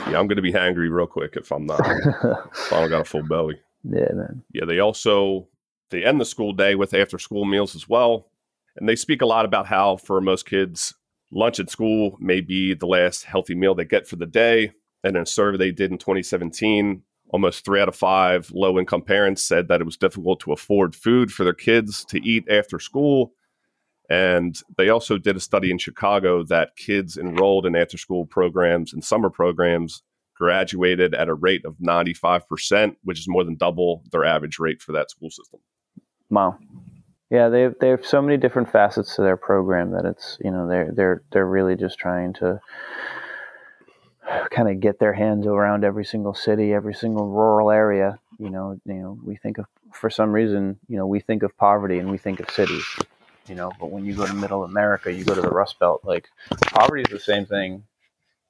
[0.08, 1.80] Yeah, I'm going to be hangry real quick if I'm not.
[1.80, 3.60] if I don't got a full belly.
[3.82, 4.42] Yeah, man.
[4.52, 5.48] Yeah, they also
[5.90, 8.30] they end the school day with after school meals as well.
[8.76, 10.94] And they speak a lot about how for most kids,
[11.30, 14.72] lunch at school may be the last healthy meal they get for the day.
[15.02, 17.02] And in a survey they did in 2017,
[17.34, 20.94] almost three out of five low income parents said that it was difficult to afford
[20.94, 23.32] food for their kids to eat after school.
[24.08, 28.92] And they also did a study in Chicago that kids enrolled in after school programs
[28.92, 30.04] and summer programs
[30.36, 34.92] graduated at a rate of 95%, which is more than double their average rate for
[34.92, 35.58] that school system.
[36.30, 36.56] Wow.
[37.32, 40.52] Yeah, they have, they have so many different facets to their program that it's you
[40.52, 42.60] know they're they're they're really just trying to
[44.50, 48.18] kind of get their hands around every single city, every single rural area.
[48.38, 51.56] You know, you know, we think of for some reason, you know, we think of
[51.56, 52.84] poverty and we think of cities.
[53.48, 56.00] You know, but when you go to Middle America, you go to the Rust Belt.
[56.04, 56.28] Like
[56.66, 57.84] poverty is the same thing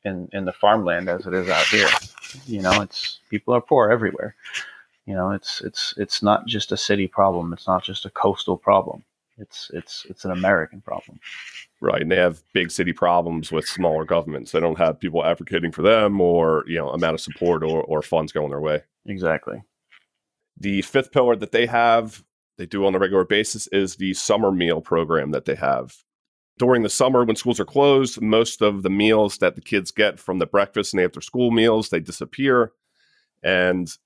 [0.05, 1.89] in in the farmland as it is out here.
[2.47, 4.37] You know, it's people are poor everywhere.
[5.07, 7.53] You know, it's it's it's not just a city problem.
[7.53, 9.05] It's not just a coastal problem.
[9.39, 11.19] It's it's it's an American problem.
[11.81, 14.53] Right, and they have big city problems with smaller governments.
[14.53, 18.03] They don't have people advocating for them, or you know, amount of support or, or
[18.03, 18.83] funds going their way.
[19.07, 19.63] Exactly.
[20.57, 22.23] The fifth pillar that they have,
[22.59, 25.97] they do on a regular basis, is the summer meal program that they have
[26.59, 30.21] during the summer when schools are closed most of the meals that the kids get
[30.21, 32.73] from the breakfast and after school meals they disappear
[33.43, 33.97] and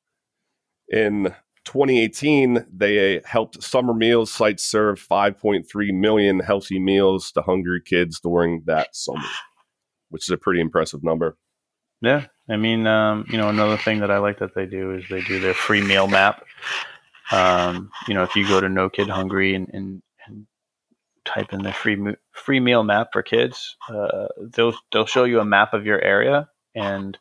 [0.89, 1.35] in
[1.69, 8.63] 2018 they helped summer meals sites serve 5.3 million healthy meals to hungry kids during
[8.65, 9.29] that summer
[10.09, 11.37] which is a pretty impressive number.
[12.01, 15.05] Yeah i mean um, you know another thing that i like that they do is
[15.11, 16.43] they do their free meal map.
[17.31, 20.03] Um, you know if you go to no kid hungry and, and
[21.29, 21.99] type in the free
[22.33, 26.49] free meal map for kids, uh, they'll they'll show you a map of your area
[26.75, 27.19] and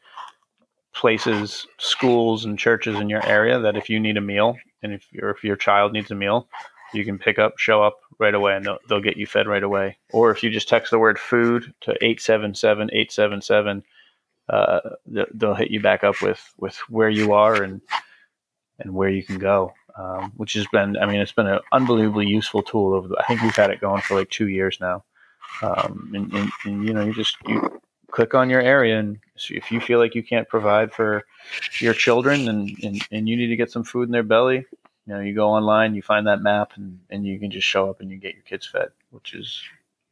[0.97, 5.05] places, schools, and churches in your area that if you need a meal and if
[5.11, 6.47] your if your child needs a meal,
[6.93, 9.63] you can pick up, show up right away, and they'll, they'll get you fed right
[9.63, 9.97] away.
[10.11, 13.83] Or if you just text the word food to eight seven seven eight seven seven,
[14.49, 17.81] uh, they'll hit you back up with with where you are and
[18.79, 22.27] and where you can go um, which has been, I mean, it's been an unbelievably
[22.27, 22.93] useful tool.
[22.93, 25.03] Over the, I think we've had it going for like two years now.
[25.61, 29.71] Um, and, and, and, you know, you just you click on your area, and if
[29.71, 31.23] you feel like you can't provide for
[31.79, 34.65] your children, and, and, and you need to get some food in their belly,
[35.05, 37.89] you know, you go online, you find that map, and, and you can just show
[37.89, 39.61] up and you get your kids fed, which is,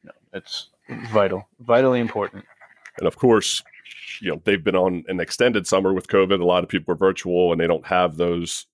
[0.04, 0.70] you know, it's
[1.12, 2.46] vital, vitally important.
[2.98, 3.62] And of course,
[4.22, 6.40] you know they've been on an extended summer with COVID.
[6.40, 8.66] A lot of people are virtual, and they don't have those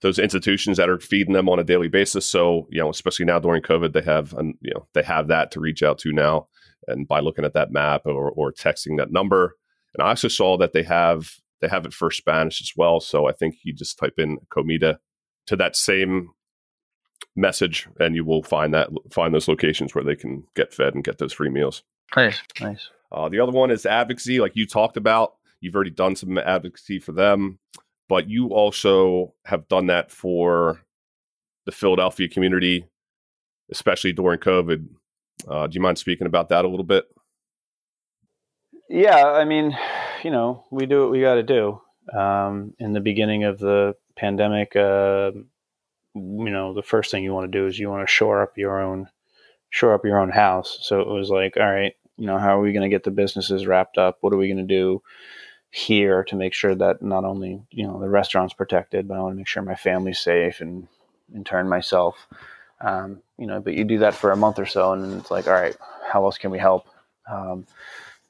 [0.00, 2.26] those institutions that are feeding them on a daily basis.
[2.26, 5.60] So, you know, especially now during COVID, they have, you know, they have that to
[5.60, 6.48] reach out to now.
[6.86, 9.56] And by looking at that map or, or texting that number,
[9.94, 13.00] and I also saw that they have they have it for Spanish as well.
[13.00, 14.98] So I think you just type in Comida
[15.46, 16.30] to that same
[17.36, 21.04] message, and you will find that find those locations where they can get fed and
[21.04, 21.82] get those free meals.
[22.16, 22.90] Nice, nice.
[23.10, 25.34] Uh, the other one is advocacy, like you talked about.
[25.60, 27.58] You've already done some advocacy for them
[28.08, 30.80] but you also have done that for
[31.66, 32.84] the Philadelphia community,
[33.70, 34.86] especially during COVID.
[35.48, 37.04] Uh, do you mind speaking about that a little bit?
[38.88, 39.76] Yeah, I mean,
[40.22, 41.80] you know, we do what we got to do.
[42.16, 45.32] Um, in the beginning of the pandemic, uh,
[46.14, 48.56] you know, the first thing you want to do is you want to shore up
[48.56, 49.08] your own,
[49.70, 50.78] shore up your own house.
[50.82, 53.10] So it was like, all right, you know, how are we going to get the
[53.10, 54.18] businesses wrapped up?
[54.20, 55.02] What are we going to do?
[55.74, 59.32] here to make sure that not only you know the restaurant's protected, but I want
[59.32, 60.86] to make sure my family's safe and
[61.34, 62.28] in turn myself.
[62.80, 65.46] Um, you know, but you do that for a month or so, and it's like,
[65.46, 65.76] all right,
[66.10, 66.86] how else can we help?
[67.30, 67.66] Um,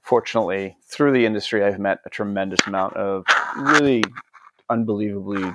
[0.02, 3.24] fortunately, through the industry, I've met a tremendous amount of
[3.56, 4.04] really
[4.70, 5.52] unbelievably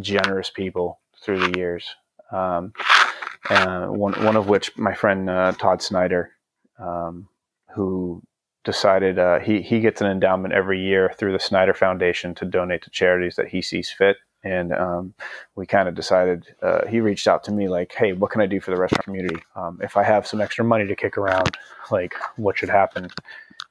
[0.00, 1.88] generous people through the years.
[2.32, 2.72] Um,
[3.48, 6.32] uh, one one of which my friend uh, Todd Snyder,
[6.78, 7.28] um,
[7.74, 8.22] who
[8.64, 12.82] decided uh, he he gets an endowment every year through the Snyder Foundation to donate
[12.82, 14.16] to charities that he sees fit.
[14.44, 15.14] And um,
[15.56, 16.46] we kind of decided.
[16.62, 19.04] Uh, he reached out to me like, "Hey, what can I do for the restaurant
[19.04, 19.42] community?
[19.56, 21.56] Um, if I have some extra money to kick around,
[21.90, 23.08] like, what should happen?"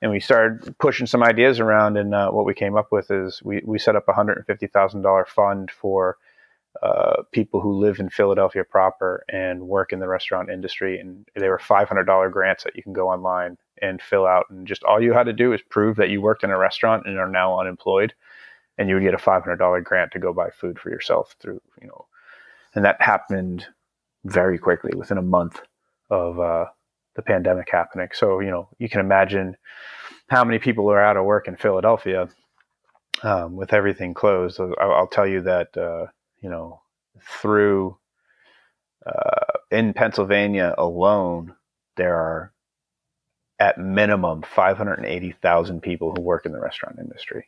[0.01, 1.97] And we started pushing some ideas around.
[1.97, 4.45] And uh, what we came up with is we we set up a hundred and
[4.45, 6.17] fifty thousand dollar fund for
[6.84, 10.99] uh, people who live in Philadelphia proper and work in the restaurant industry.
[10.99, 14.45] And they were $500 grants that you can go online and fill out.
[14.49, 17.04] And just all you had to do is prove that you worked in a restaurant
[17.06, 18.13] and are now unemployed,
[18.78, 21.36] and you would get a five hundred dollar grant to go buy food for yourself
[21.40, 22.06] through you know,
[22.74, 23.66] and that happened
[24.26, 25.62] very quickly within a month
[26.10, 26.66] of uh,
[27.16, 28.10] the pandemic happening.
[28.14, 29.58] So you know you can imagine
[30.30, 32.30] how many people are out of work in Philadelphia
[33.24, 34.60] um, with everything closed.
[34.60, 36.08] I'll, I'll tell you that uh,
[36.42, 36.82] you know
[37.22, 37.98] through
[39.06, 41.56] uh, in Pennsylvania alone,
[41.96, 42.52] there are
[43.60, 47.48] at minimum 580,000 people who work in the restaurant industry.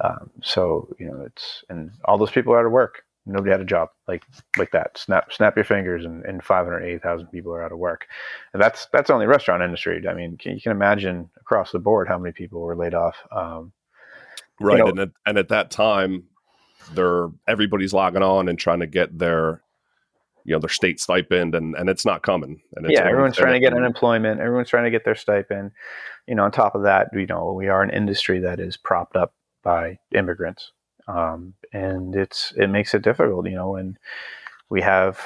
[0.00, 3.02] Um, so you know it's and all those people are out of work.
[3.24, 4.24] Nobody had a job like
[4.56, 4.98] like that.
[4.98, 8.06] Snap snap your fingers, and, and 580,000 people are out of work.
[8.52, 10.02] And that's that's only restaurant industry.
[10.08, 13.16] I mean, can, you can imagine across the board how many people were laid off.
[13.32, 13.72] Um,
[14.60, 16.24] right, you know, and at, and at that time,
[16.94, 19.62] they're everybody's logging on and trying to get their
[20.44, 23.60] you know their state stipend and and it's not coming and yeah everyone's trying to
[23.60, 25.72] get unemployment everyone's trying to get their stipend
[26.28, 29.16] you know on top of that you know we are an industry that is propped
[29.16, 29.34] up
[29.66, 30.70] by immigrants
[31.08, 33.98] um, and it's it makes it difficult you know and
[34.70, 35.18] we have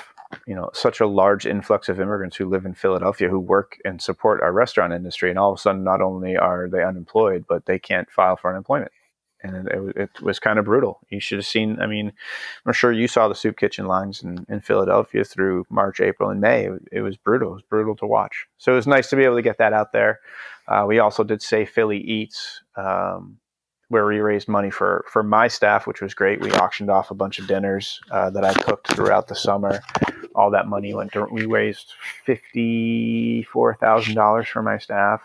[0.46, 4.00] you know such a large influx of immigrants who live in Philadelphia who work and
[4.00, 7.66] support our restaurant industry and all of a sudden not only are they unemployed but
[7.66, 8.92] they can't file for unemployment
[9.42, 11.00] and it, it, was kind of brutal.
[11.08, 11.80] You should have seen.
[11.80, 12.12] I mean,
[12.66, 16.40] I'm sure you saw the soup kitchen lines in, in Philadelphia through March, April, and
[16.40, 16.66] May.
[16.66, 17.52] It, it, was brutal.
[17.52, 18.46] It was brutal to watch.
[18.58, 20.20] So it was nice to be able to get that out there.
[20.68, 23.38] Uh, we also did say Philly Eats, um,
[23.90, 26.40] where we raised money for for my staff, which was great.
[26.40, 29.80] We auctioned off a bunch of dinners uh, that I cooked throughout the summer.
[30.34, 31.12] All that money went.
[31.12, 31.92] To, we raised
[32.24, 35.20] fifty four thousand dollars for my staff.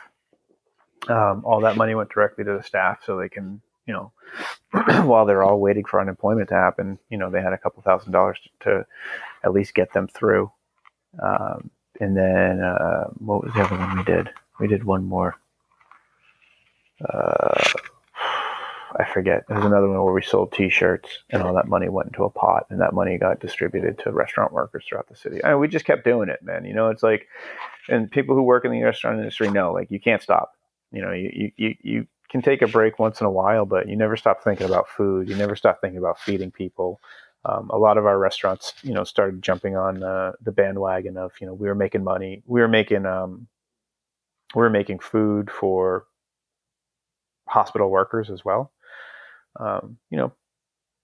[1.08, 4.12] Um, all that money went directly to the staff so they can you know,
[5.06, 8.12] while they're all waiting for unemployment to happen, you know, they had a couple thousand
[8.12, 8.86] dollars to, to
[9.44, 10.52] at least get them through.
[11.22, 14.30] Um, and then uh, what was the other one we did?
[14.60, 15.36] We did one more.
[17.08, 17.62] Uh,
[18.98, 19.44] I forget.
[19.48, 22.66] There's another one where we sold T-shirts, and all that money went into a pot,
[22.70, 25.44] and that money got distributed to restaurant workers throughout the city.
[25.44, 26.64] I mean, we just kept doing it, man.
[26.64, 27.28] You know, it's like,
[27.90, 30.54] and people who work in the restaurant industry know, like, you can't stop.
[30.92, 33.96] You know, you you you can take a break once in a while, but you
[33.96, 35.28] never stop thinking about food.
[35.28, 37.02] You never stop thinking about feeding people.
[37.44, 41.34] Um, a lot of our restaurants, you know, started jumping on uh, the bandwagon of,
[41.40, 42.42] you know, we were making money.
[42.48, 43.48] We were making, um,
[44.56, 46.08] we were making food for
[47.48, 48.72] hospital workers as well.
[49.60, 50.34] Um, you know,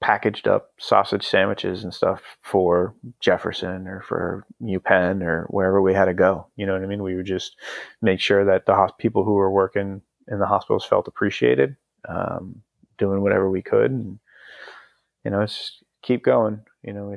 [0.02, 6.06] packaged up sausage sandwiches and stuff for Jefferson or for UPenn or wherever we had
[6.06, 6.48] to go.
[6.56, 7.04] You know what I mean?
[7.04, 7.56] We would just
[8.02, 11.76] make sure that the people who were working in the hospitals felt appreciated,
[12.08, 12.62] um,
[12.98, 14.20] doing whatever we could, and
[15.24, 16.62] you know, it's keep going.
[16.84, 17.16] You know,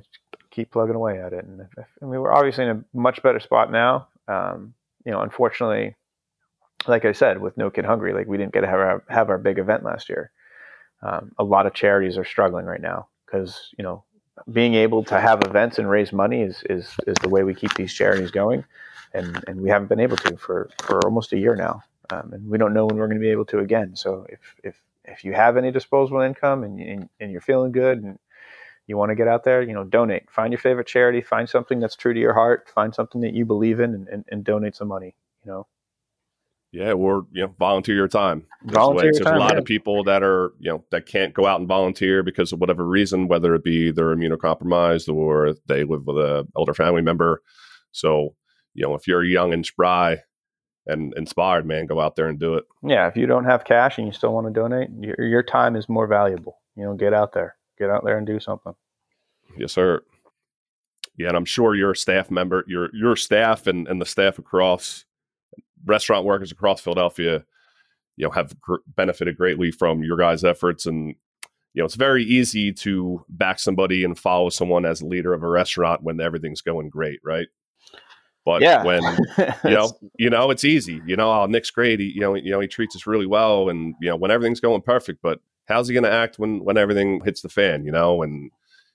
[0.51, 1.45] keep plugging away at it.
[1.45, 4.09] And if, if, I mean, we're obviously in a much better spot now.
[4.29, 5.97] Um, you know, unfortunately,
[6.87, 9.31] like I said, with No Kid Hungry, like we didn't get to have our, have
[9.31, 10.31] our big event last year.
[11.05, 14.05] Um, a lot of charities are struggling right now because you know
[14.53, 17.75] being able to have events and raise money is is is the way we keep
[17.75, 18.65] these charities going,
[19.13, 22.49] and and we haven't been able to for for almost a year now um, and
[22.49, 23.97] we don't know when we're going to be able to again.
[23.97, 28.03] So if if if you have any disposable income and, and, and you're feeling good
[28.03, 28.19] and
[28.87, 30.31] you want to get out there, you know, donate.
[30.31, 31.21] Find your favorite charity.
[31.23, 32.69] Find something that's true to your heart.
[32.69, 35.15] Find something that you believe in, and, and, and donate some money.
[35.45, 35.67] You know.
[36.75, 38.45] Yeah, or you know, volunteer your time.
[38.65, 39.59] Volunteer There's, your time, a lot yeah.
[39.59, 42.85] of people that are you know that can't go out and volunteer because of whatever
[42.85, 47.43] reason, whether it be they're immunocompromised or they live with a elder family member.
[47.93, 48.35] So
[48.75, 50.19] you know, if you're young and spry,
[50.89, 52.65] and inspired, man, go out there and do it.
[52.83, 55.77] Yeah, if you don't have cash and you still want to donate, your, your time
[55.77, 56.61] is more valuable.
[56.75, 58.75] You know, get out there, get out there and do something.
[59.57, 60.03] Yes, sir.
[61.17, 65.05] Yeah, and I'm sure your staff member, your your staff, and and the staff across
[65.85, 67.45] restaurant workers across Philadelphia,
[68.17, 70.87] you know, have gr- benefited greatly from your guys' efforts.
[70.87, 71.15] And
[71.75, 75.43] you know, it's very easy to back somebody and follow someone as a leader of
[75.43, 77.49] a restaurant when everything's going great, right?
[78.45, 78.85] But yeah.
[78.85, 79.03] when
[79.65, 81.01] you know, you know, it's easy.
[81.07, 81.99] You know, oh, Nick's great.
[81.99, 84.61] He, you know, you know, he treats us really well, and you know, when everything's
[84.61, 85.21] going perfect.
[85.23, 87.85] But how's he going to act when when everything hits the fan?
[87.85, 88.51] You know, and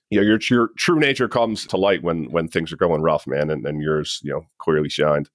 [0.08, 3.26] you know, your your true nature comes to light when when things are going rough,
[3.26, 5.28] man, and, and yours, you know, clearly shined.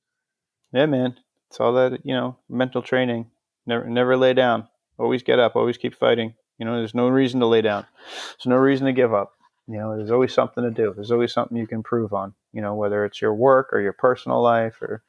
[0.72, 1.18] Yeah, man.
[1.56, 3.32] It's all that you know, mental training.
[3.66, 4.68] Never never lay down.
[5.00, 5.56] Always get up.
[5.56, 6.34] Always keep fighting.
[6.58, 7.86] You know, there's no reason to lay down.
[8.28, 9.32] There's no reason to give up.
[9.66, 10.92] You know, there's always something to do.
[10.94, 12.34] There's always something you can improve on.
[12.52, 15.02] You know, whether it's your work or your personal life or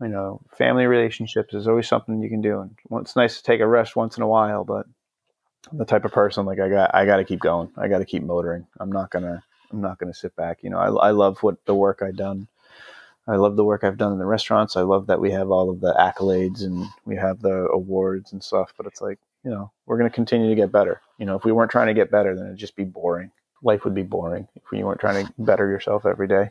[0.00, 1.50] you know, family relationships.
[1.52, 2.60] There's always something you can do.
[2.60, 4.86] And it's nice to take a rest once in a while, but
[5.70, 7.68] I'm the type of person like I got I got to keep going.
[7.76, 8.66] I got to keep motoring.
[8.80, 10.60] I'm not gonna I'm not gonna sit back.
[10.62, 12.48] You know, I I love what the work I done.
[13.28, 14.76] I love the work I've done in the restaurants.
[14.76, 18.42] I love that we have all of the accolades and we have the awards and
[18.42, 18.72] stuff.
[18.76, 21.00] But it's like, you know, we're going to continue to get better.
[21.18, 23.32] You know, if we weren't trying to get better, then it'd just be boring.
[23.62, 26.50] Life would be boring if you weren't trying to better yourself every day.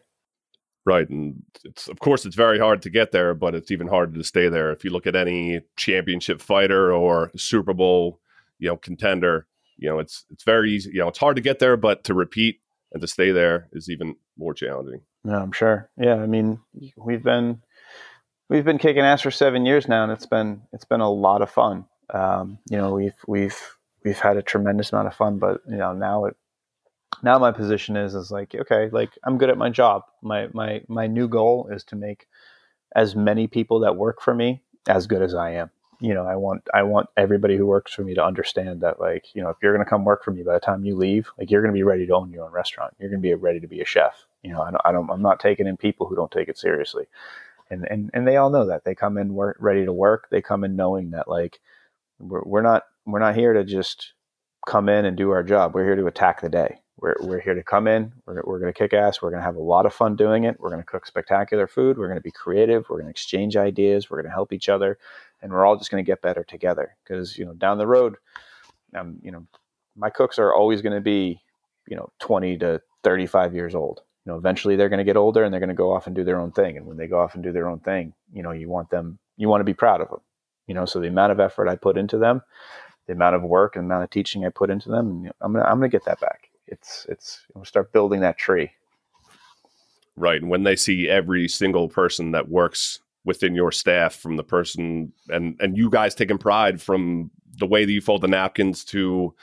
[0.87, 4.15] Right, and it's of course it's very hard to get there, but it's even harder
[4.19, 4.71] to stay there.
[4.71, 8.19] If you look at any championship fighter or Super Bowl,
[8.59, 9.47] you know, contender,
[9.77, 10.91] you know, it's it's very easy.
[10.93, 12.59] You know, it's hard to get there, but to repeat
[12.91, 15.01] and to stay there is even more challenging.
[15.25, 15.89] Yeah, I'm sure.
[15.97, 16.59] Yeah, I mean,
[16.97, 17.61] we've been
[18.49, 21.41] we've been kicking ass for seven years now, and it's been it's been a lot
[21.41, 21.85] of fun.
[22.13, 23.57] Um, you know, we've we've
[24.03, 26.37] we've had a tremendous amount of fun, but you know, now it
[27.23, 30.03] now my position is is like okay, like I'm good at my job.
[30.21, 32.27] My my my new goal is to make
[32.95, 35.71] as many people that work for me as good as I am.
[35.99, 39.33] You know, I want I want everybody who works for me to understand that like,
[39.33, 41.31] you know, if you're going to come work for me by the time you leave,
[41.39, 42.93] like you're going to be ready to own your own restaurant.
[42.99, 44.27] You're going to be ready to be a chef.
[44.45, 46.57] You know, I don't, I don't I'm not taking in people who don't take it
[46.57, 47.05] seriously.
[47.71, 48.83] And and and they all know that.
[48.85, 50.27] They come in work ready to work.
[50.29, 51.59] They come in knowing that like
[52.19, 54.13] we're, we're not we're not here to just
[54.67, 55.73] come in and do our job.
[55.73, 56.79] We're here to attack the day.
[56.97, 58.13] We're, we're here to come in.
[58.25, 59.21] We're, we're going to kick ass.
[59.21, 60.59] We're going to have a lot of fun doing it.
[60.59, 61.97] We're going to cook spectacular food.
[61.97, 62.85] We're going to be creative.
[62.89, 64.09] We're going to exchange ideas.
[64.09, 64.97] We're going to help each other,
[65.41, 66.95] and we're all just going to get better together.
[67.03, 68.15] Because you know, down the road,
[68.95, 69.45] um, you know,
[69.95, 71.41] my cooks are always going to be,
[71.87, 74.01] you know, twenty to thirty-five years old.
[74.25, 76.15] You know, eventually they're going to get older and they're going to go off and
[76.15, 76.77] do their own thing.
[76.77, 79.19] And when they go off and do their own thing, you know, you want them,
[79.37, 80.21] you want to be proud of them.
[80.67, 82.41] You know, so the amount of effort I put into them,
[83.05, 85.65] the amount of work and the amount of teaching I put into them, I'm gonna
[85.65, 88.71] I'm gonna get that back it's it's we'll start building that tree.
[90.15, 94.43] Right, and when they see every single person that works within your staff, from the
[94.43, 98.83] person and and you guys taking pride from the way that you fold the napkins
[98.85, 99.33] to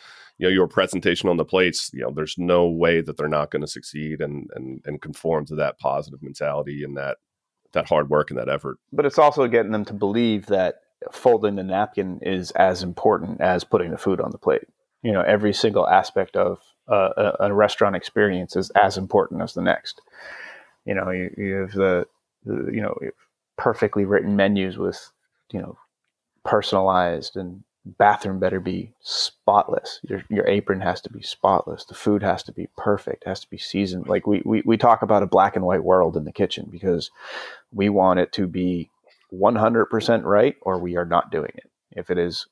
[0.43, 3.51] you know your presentation on the plates you know there's no way that they're not
[3.51, 7.18] going to succeed and and and conform to that positive mentality and that
[7.72, 10.80] that hard work and that effort but it's also getting them to believe that
[11.11, 14.64] folding the napkin is as important as putting the food on the plate
[15.03, 19.55] you know every single aspect of uh, a, a, restaurant experience is as important as
[19.55, 20.01] the next.
[20.84, 22.07] You know, you, you have the,
[22.45, 22.97] the, you know
[23.57, 25.12] perfectly written menus with
[25.53, 25.78] you know
[26.45, 30.01] personalized and bathroom better be spotless.
[30.03, 31.85] Your your apron has to be spotless.
[31.85, 33.24] The food has to be perfect.
[33.24, 34.09] It has to be seasoned.
[34.09, 37.11] Like we, we we talk about a black and white world in the kitchen because
[37.72, 38.91] we want it to be
[39.33, 41.70] 100% right or we are not doing it.
[41.91, 42.47] If it is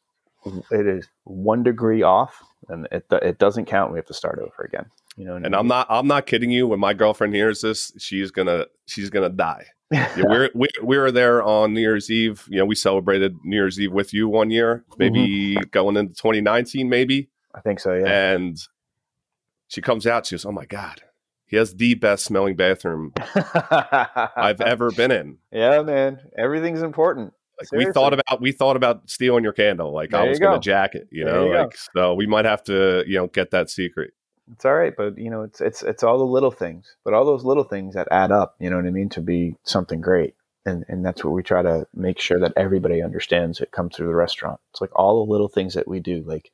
[0.70, 3.92] it is one degree off, and it it doesn't count.
[3.92, 4.86] We have to start over again.
[5.16, 5.54] You know, and I mean?
[5.54, 6.66] I'm not I'm not kidding you.
[6.66, 9.66] When my girlfriend hears this, she's gonna she's gonna die.
[9.90, 12.46] Yeah, we're, we we were there on New Year's Eve.
[12.48, 15.68] You know, we celebrated New Year's Eve with you one year, maybe mm-hmm.
[15.70, 17.28] going into 2019, maybe.
[17.54, 17.94] I think so.
[17.94, 18.32] Yeah.
[18.32, 18.58] And
[19.66, 20.26] she comes out.
[20.26, 21.02] She goes, "Oh my god,
[21.46, 23.12] he has the best smelling bathroom
[24.36, 26.20] I've ever been in." Yeah, man.
[26.38, 27.32] Everything's important.
[27.58, 27.90] Like Seriously.
[27.90, 29.92] we thought about we thought about stealing your candle.
[29.92, 31.46] Like there I was going to jack it, you know.
[31.46, 34.12] You like so, we might have to you know get that secret.
[34.52, 37.24] It's all right, but you know, it's it's it's all the little things, but all
[37.24, 38.56] those little things that add up.
[38.60, 39.08] You know what I mean?
[39.10, 40.34] To be something great,
[40.66, 43.60] and and that's what we try to make sure that everybody understands.
[43.60, 44.60] It comes through the restaurant.
[44.72, 46.22] It's like all the little things that we do.
[46.26, 46.50] Like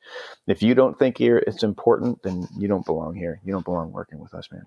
[0.47, 3.41] if you don't think here it's important, then you don't belong here.
[3.45, 4.65] You don't belong working with us, man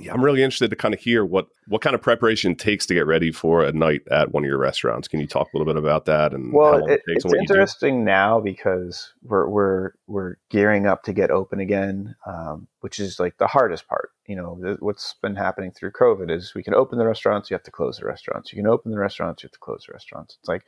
[0.00, 2.94] yeah, I'm really interested to kind of hear what what kind of preparation takes to
[2.94, 5.08] get ready for a night at one of your restaurants.
[5.08, 6.32] Can you talk a little bit about that?
[6.32, 11.30] And well, it, it it's interesting now because we're we're we're gearing up to get
[11.30, 14.10] open again, um, which is like the hardest part.
[14.26, 17.62] You know, what's been happening through COVID is we can open the restaurants, you have
[17.64, 18.52] to close the restaurants.
[18.52, 20.36] You can open the restaurants, you have to close the restaurants.
[20.40, 20.64] It's like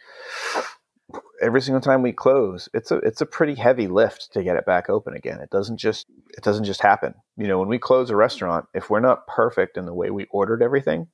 [1.41, 4.67] every single time we close, it's a it's a pretty heavy lift to get it
[4.67, 5.41] back open again.
[5.41, 7.15] It doesn't just it doesn't just happen.
[7.37, 10.27] You know, when we close a restaurant, if we're not perfect in the way we
[10.31, 11.09] ordered everything,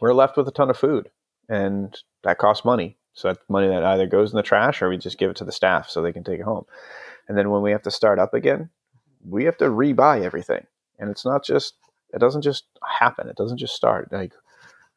[0.00, 1.10] we're left with a ton of food,
[1.48, 2.96] and that costs money.
[3.14, 5.44] So that's money that either goes in the trash or we just give it to
[5.44, 6.64] the staff so they can take it home.
[7.28, 8.70] And then when we have to start up again,
[9.28, 10.66] we have to rebuy everything.
[10.98, 11.74] And it's not just
[12.14, 12.64] it doesn't just
[12.98, 13.28] happen.
[13.28, 14.12] It doesn't just start.
[14.12, 14.32] Like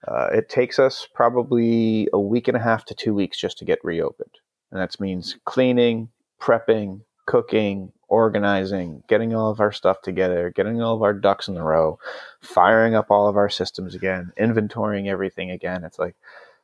[0.07, 3.65] uh, it takes us probably a week and a half to two weeks just to
[3.65, 4.31] get reopened.
[4.71, 6.09] And that means cleaning,
[6.41, 11.57] prepping, cooking, organizing, getting all of our stuff together, getting all of our ducks in
[11.57, 11.97] a row,
[12.41, 15.83] firing up all of our systems again, inventorying everything again.
[15.83, 16.15] It's like,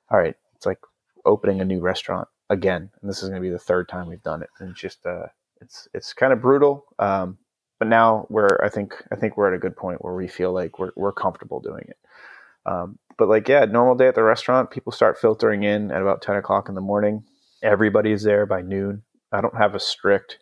[0.09, 0.79] all right, it's like
[1.25, 2.91] opening a new restaurant again.
[3.01, 4.49] And this is going to be the third time we've done it.
[4.59, 5.27] And it's just, uh,
[5.61, 6.85] it's, it's kind of brutal.
[6.99, 7.37] Um,
[7.79, 10.53] but now we're, I think, I think we're at a good point where we feel
[10.53, 11.97] like we're, we're comfortable doing it.
[12.65, 16.21] Um, but like, yeah, normal day at the restaurant, people start filtering in at about
[16.21, 17.23] 10 o'clock in the morning.
[17.61, 19.03] Everybody's there by noon.
[19.31, 20.39] I don't have a strict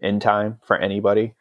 [0.00, 1.34] in time for anybody.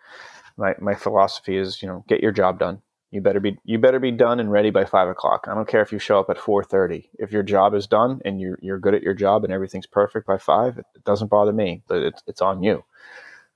[0.57, 2.81] My, my philosophy is, you know, get your job done.
[3.11, 5.47] You better be you better be done and ready by five o'clock.
[5.49, 7.09] I don't care if you show up at four thirty.
[7.17, 10.27] If your job is done and you're you're good at your job and everything's perfect
[10.27, 11.81] by five, it, it doesn't bother me.
[11.87, 12.83] But it's it's on you.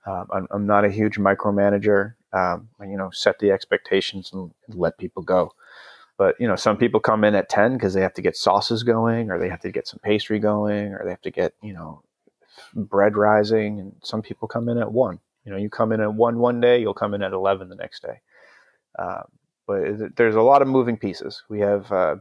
[0.06, 2.14] Um, I'm, I'm not a huge micromanager.
[2.32, 5.52] Um, you know, set the expectations and let people go.
[6.20, 8.84] But you know, some people come in at ten because they have to get sauces
[8.84, 11.72] going, or they have to get some pastry going, or they have to get you
[11.72, 12.04] know
[12.76, 13.80] bread rising.
[13.80, 15.20] And some people come in at one.
[15.46, 17.76] You know, you come in at one one day, you'll come in at eleven the
[17.76, 18.20] next day.
[19.00, 19.24] Um,
[19.66, 21.44] but there's a lot of moving pieces.
[21.48, 22.18] We have uh,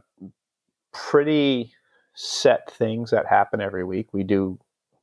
[0.93, 1.73] pretty
[2.13, 4.13] set things that happen every week.
[4.13, 4.59] We do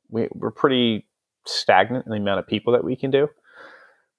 [0.09, 1.05] we, we're pretty
[1.45, 3.29] stagnant in the amount of people that we can do.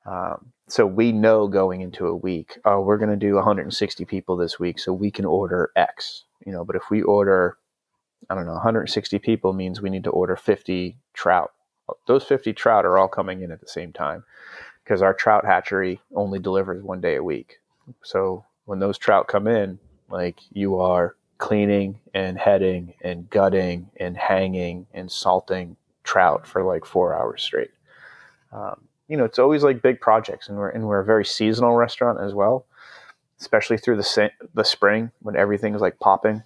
[0.06, 4.36] Um, so we know going into a week, oh, we're going to do 160 people
[4.36, 6.24] this week, so we can order X.
[6.44, 7.56] You know, but if we order,
[8.30, 11.52] I don't know, 160 people means we need to order 50 trout.
[12.06, 14.24] Those 50 trout are all coming in at the same time
[14.84, 17.60] because our trout hatchery only delivers one day a week.
[18.02, 19.78] So when those trout come in,
[20.10, 26.84] like you are cleaning and heading and gutting and hanging and salting trout for like
[26.84, 27.70] four hours straight.
[28.52, 31.76] Um, you know, it's always like big projects, and we're and we're a very seasonal
[31.76, 32.66] restaurant as well,
[33.40, 36.42] especially through the the spring when everything's like popping.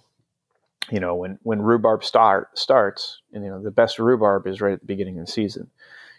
[0.91, 4.73] You know, when when rhubarb start starts, and you know the best rhubarb is right
[4.73, 5.69] at the beginning of the season.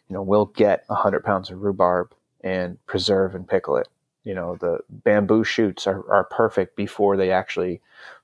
[0.09, 3.89] You know, we'll get hundred pounds of rhubarb and preserve and pickle it
[4.25, 7.81] you know the bamboo shoots are, are perfect before they actually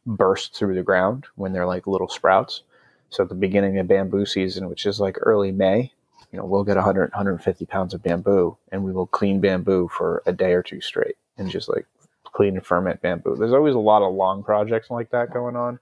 [0.07, 2.62] burst through the ground when they're like little sprouts
[3.11, 5.93] so at the beginning of bamboo season which is like early may
[6.33, 10.22] you know we'll get 100 150 pounds of bamboo and we will clean bamboo for
[10.26, 11.87] a day or two straight and just like
[12.24, 15.78] clean and ferment bamboo there's always a lot of long projects like that going on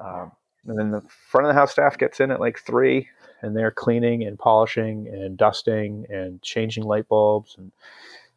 [0.00, 0.30] um,
[0.66, 3.08] and then the front of the house staff gets in at like three
[3.42, 7.72] and they're cleaning and polishing and dusting and changing light bulbs and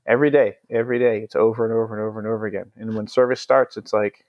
[0.05, 1.19] every day, every day.
[1.19, 2.71] It's over and over and over and over again.
[2.75, 4.25] And when service starts, it's like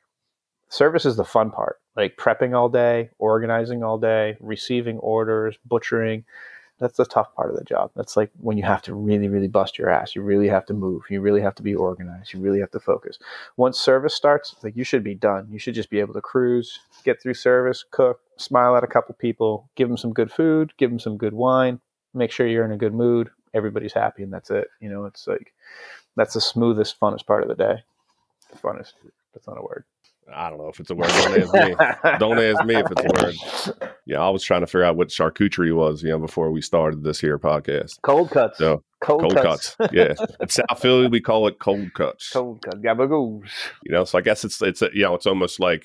[0.69, 1.81] service is the fun part.
[1.97, 6.25] Like prepping all day, organizing all day, receiving orders, butchering.
[6.79, 7.91] That's the tough part of the job.
[7.97, 10.15] That's like when you have to really, really bust your ass.
[10.15, 11.03] You really have to move.
[11.09, 12.35] You really have to be organized.
[12.35, 13.19] You really have to focus.
[13.57, 15.49] Once service starts, like you should be done.
[15.51, 19.15] You should just be able to cruise, get through service, cook, smile at a couple
[19.15, 21.81] people, give them some good food, give them some good wine,
[22.13, 24.69] make sure you're in a good mood, everybody's happy and that's it.
[24.81, 25.55] You know, it's like
[26.15, 27.83] that's the smoothest, funnest part of the day.
[28.63, 28.93] Funnest.
[29.33, 29.85] That's not a word.
[30.35, 31.09] I don't know if it's a word.
[31.09, 32.19] Don't ask me.
[32.19, 33.93] don't ask me if it's a word.
[34.07, 37.03] Yeah, I was trying to figure out what charcuterie was, you know, before we started
[37.03, 38.01] this here podcast.
[38.03, 38.59] Cold cuts.
[38.59, 39.77] So cold, cold cuts.
[39.77, 39.93] cuts.
[39.93, 42.31] Yeah, in South Philly we call it cold cuts.
[42.31, 42.79] Cold cuts.
[42.79, 43.49] Gabagoos.
[43.85, 45.85] You know, so I guess it's it's you know it's almost like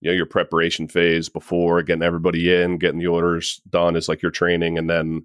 [0.00, 4.22] you know your preparation phase before getting everybody in, getting the orders done is like
[4.22, 5.24] your training, and then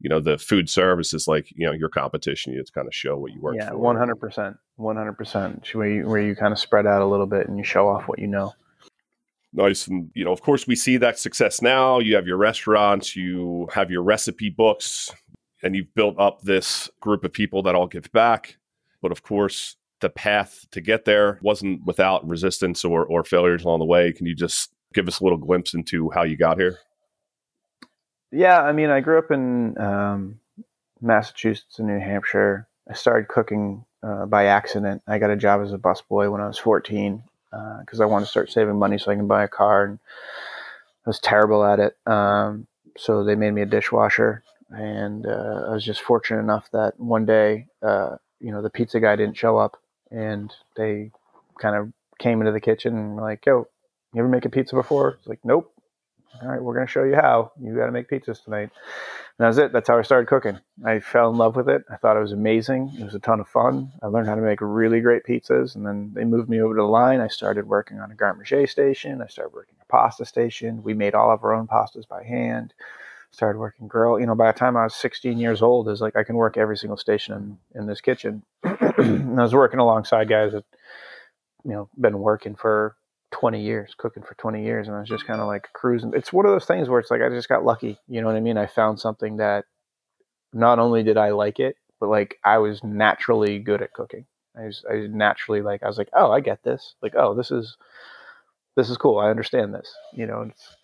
[0.00, 2.94] you know the food service is like you know your competition you to kind of
[2.94, 3.56] show what you work.
[3.56, 5.68] Yeah, one hundred percent, one hundred percent.
[5.72, 8.08] Where you where you kind of spread out a little bit and you show off
[8.08, 8.52] what you know.
[9.52, 11.98] Nice, and you know, of course, we see that success now.
[11.98, 15.10] You have your restaurants, you have your recipe books,
[15.62, 18.56] and you've built up this group of people that all give back.
[19.02, 23.80] But of course, the path to get there wasn't without resistance or, or failures along
[23.80, 24.12] the way.
[24.12, 26.78] Can you just give us a little glimpse into how you got here?
[28.32, 30.40] Yeah, I mean, I grew up in um,
[31.00, 32.68] Massachusetts and New Hampshire.
[32.88, 35.02] I started cooking uh, by accident.
[35.06, 37.22] I got a job as a busboy when I was 14
[37.80, 39.84] because uh, I wanted to start saving money so I can buy a car.
[39.84, 39.98] And
[41.06, 41.96] I was terrible at it.
[42.06, 42.66] Um,
[42.96, 44.44] so they made me a dishwasher.
[44.70, 49.00] And uh, I was just fortunate enough that one day, uh, you know, the pizza
[49.00, 49.76] guy didn't show up.
[50.12, 51.10] And they
[51.60, 53.66] kind of came into the kitchen and were like, yo,
[54.12, 55.18] you ever make a pizza before?
[55.18, 55.72] It's like, nope
[56.42, 57.52] all right, we're going to show you how.
[57.60, 58.70] You got to make pizzas tonight.
[58.70, 58.70] And
[59.38, 59.72] that was it.
[59.72, 60.58] That's how I started cooking.
[60.84, 61.82] I fell in love with it.
[61.90, 62.92] I thought it was amazing.
[62.98, 63.92] It was a ton of fun.
[64.02, 65.74] I learned how to make really great pizzas.
[65.74, 67.20] And then they moved me over to the line.
[67.20, 69.20] I started working on a garde manger station.
[69.22, 70.82] I started working a pasta station.
[70.82, 72.72] We made all of our own pastas by hand.
[73.32, 74.18] Started working grill.
[74.18, 76.56] You know, by the time I was 16 years old, is like I can work
[76.56, 78.42] every single station in, in this kitchen.
[78.64, 80.64] and I was working alongside guys that,
[81.64, 82.96] you know, been working for
[83.32, 86.12] 20 years, cooking for 20 years, and I was just kind of like cruising.
[86.14, 87.98] It's one of those things where it's like I just got lucky.
[88.08, 88.58] You know what I mean?
[88.58, 89.64] I found something that
[90.52, 94.26] not only did I like it, but like I was naturally good at cooking.
[94.56, 96.94] I was, I naturally like I was like, oh, I get this.
[97.02, 97.76] Like, oh, this is
[98.76, 99.18] this is cool.
[99.18, 99.92] I understand this.
[100.12, 100.76] You know, it's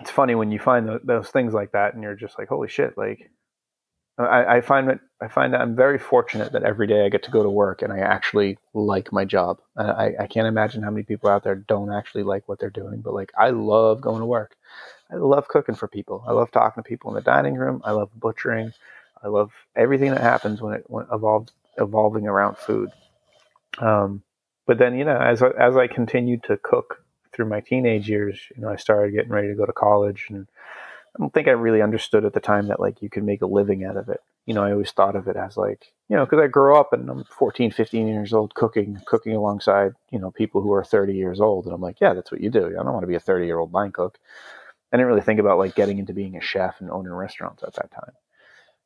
[0.00, 2.96] it's funny when you find those things like that, and you're just like, holy shit!
[2.96, 3.30] Like,
[4.18, 7.22] I, I find that I find that I'm very fortunate that every day I get
[7.24, 9.60] to go to work and I actually like my job.
[9.76, 13.00] I, I can't imagine how many people out there don't actually like what they're doing,
[13.00, 14.56] but like I love going to work.
[15.10, 16.24] I love cooking for people.
[16.26, 17.82] I love talking to people in the dining room.
[17.84, 18.72] I love butchering.
[19.22, 22.90] I love everything that happens when it when evolved evolving around food.
[23.78, 24.22] Um,
[24.66, 27.02] but then, you know, as as I continued to cook
[27.32, 30.46] through my teenage years, you know, I started getting ready to go to college, and
[31.16, 33.46] I don't think I really understood at the time that like you could make a
[33.46, 34.20] living out of it.
[34.44, 36.92] You know, I always thought of it as like, you know, because I grew up
[36.92, 41.14] and I'm 14, 15 years old cooking, cooking alongside, you know, people who are 30
[41.14, 41.64] years old.
[41.64, 42.66] And I'm like, yeah, that's what you do.
[42.66, 44.18] I don't want to be a 30 year old line cook.
[44.92, 47.74] I didn't really think about like getting into being a chef and owning restaurants at
[47.74, 48.12] that time.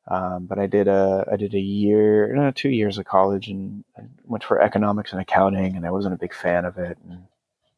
[0.09, 3.85] Um, but I did a I did a year, no, two years of college, and
[3.99, 6.99] I went for economics and accounting, and I wasn't a big fan of it.
[7.09, 7.25] And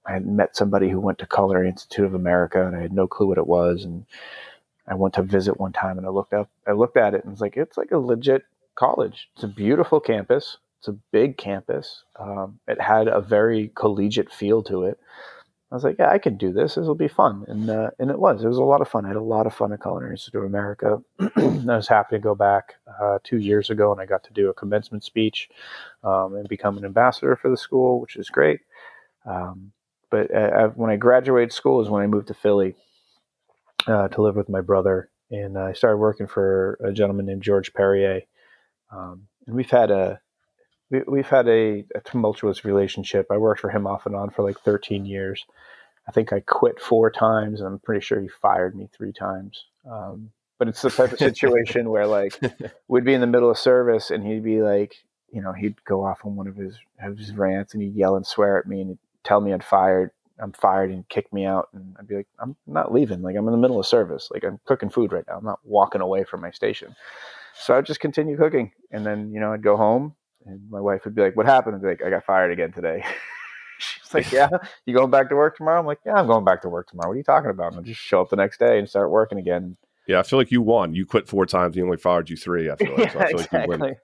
[0.07, 3.07] I had met somebody who went to Culinary Institute of America, and I had no
[3.07, 3.85] clue what it was.
[3.85, 4.05] And
[4.87, 7.33] I went to visit one time, and I looked up, I looked at it, and
[7.33, 8.43] was like, it's like a legit
[8.75, 9.29] college.
[9.35, 10.59] It's a beautiful campus.
[10.81, 12.03] It's a big campus.
[12.19, 14.99] Um, it had a very collegiate feel to it.
[15.71, 16.75] I was like, yeah, I can do this.
[16.75, 18.45] This will be fun, and uh, and it was.
[18.45, 19.07] It was a lot of fun.
[19.07, 21.03] I had a lot of fun at Culinary Institute of America.
[21.21, 24.51] I was happy to go back uh, two years ago, and I got to do
[24.51, 25.49] a commencement speech
[26.05, 28.61] um, and become an ambassador for the school, which is great.
[29.25, 29.73] Um,
[30.13, 32.77] but uh, when I graduated school is when I moved to Philly
[33.87, 37.73] uh, to live with my brother, and I started working for a gentleman named George
[37.73, 38.21] Perrier.
[38.93, 40.21] Um, and we've had a
[40.91, 43.29] we, have had a, a, tumultuous relationship.
[43.31, 45.43] I worked for him off and on for like 13 years.
[46.07, 49.65] I think I quit four times, and I'm pretty sure he fired me three times.
[49.91, 52.39] Um, but it's the type of situation where like
[52.89, 54.95] we'd be in the middle of service, and he'd be like,
[55.33, 58.17] you know, he'd go off on one of his of his rants, and he'd yell
[58.17, 60.11] and swear at me, and tell me I'd fired,
[60.41, 63.23] I'm fired, and kick me out, and I'd be like, I'm not leaving.
[63.23, 64.29] Like I'm in the middle of service.
[64.33, 65.39] Like I'm cooking food right now.
[65.39, 66.95] I'm not walking away from my station.
[67.55, 70.15] So I'd just continue cooking, and then you know I'd go home,
[70.47, 72.73] and my wife would be like, "What happened?" I'd be like, "I got fired again
[72.73, 73.05] today."
[73.79, 74.49] She's like, "Yeah,
[74.87, 77.09] you going back to work tomorrow?" I'm like, "Yeah, I'm going back to work tomorrow.
[77.09, 79.11] What are you talking about?" And I just show up the next day and start
[79.11, 79.77] working again.
[80.07, 80.95] Yeah, I feel like you won.
[80.95, 81.77] You quit four times.
[81.77, 82.71] He only fired you three.
[82.71, 83.59] I feel like, yeah, I feel exactly.
[83.59, 83.97] like you win.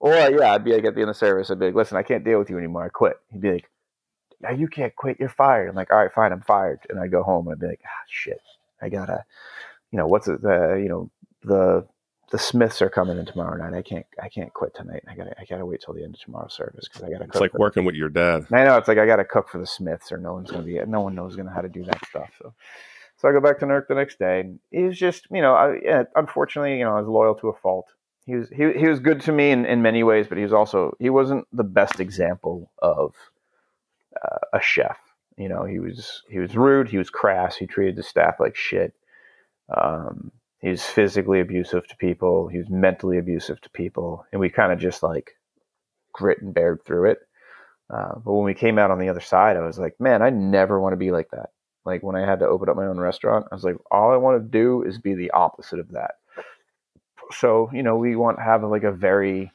[0.00, 2.02] Or yeah, I'd be like at the end of service, I'd be like, "Listen, I
[2.02, 2.84] can't deal with you anymore.
[2.84, 3.70] I quit." He'd be like,
[4.42, 5.18] "Yeah, you can't quit.
[5.20, 6.32] You're fired." I'm like, "All right, fine.
[6.32, 8.40] I'm fired." And I go home and I'd be like, "Ah, shit.
[8.80, 9.24] I gotta,
[9.90, 10.42] you know, what's it?
[10.42, 11.10] The you know
[11.42, 11.86] the
[12.30, 13.76] the Smiths are coming in tomorrow night.
[13.76, 15.02] I can't I can't quit tonight.
[15.08, 17.24] I gotta I gotta wait till the end of tomorrow's service because I gotta.
[17.24, 18.46] It's like working with your dad.
[18.52, 20.78] I know it's like I gotta cook for the Smiths, or no one's gonna be
[20.86, 22.30] no one knows gonna how to do that stuff.
[22.40, 22.52] So,
[23.16, 25.54] so I go back to Newark the next day, and he was just you know
[25.54, 27.86] I, yeah, unfortunately you know I was loyal to a fault.
[28.26, 30.52] He was he he was good to me in, in many ways, but he was
[30.52, 33.14] also he wasn't the best example of
[34.24, 34.98] uh, a chef.
[35.36, 38.56] You know he was he was rude, he was crass, he treated the staff like
[38.56, 38.92] shit.
[39.74, 42.48] Um, he was physically abusive to people.
[42.48, 45.32] He was mentally abusive to people, and we kind of just like
[46.12, 47.18] grit and bared through it.
[47.90, 50.30] Uh, but when we came out on the other side, I was like, man, I
[50.30, 51.50] never want to be like that.
[51.84, 54.16] Like when I had to open up my own restaurant, I was like, all I
[54.16, 56.12] want to do is be the opposite of that.
[57.32, 59.52] So you know, we want to have like a very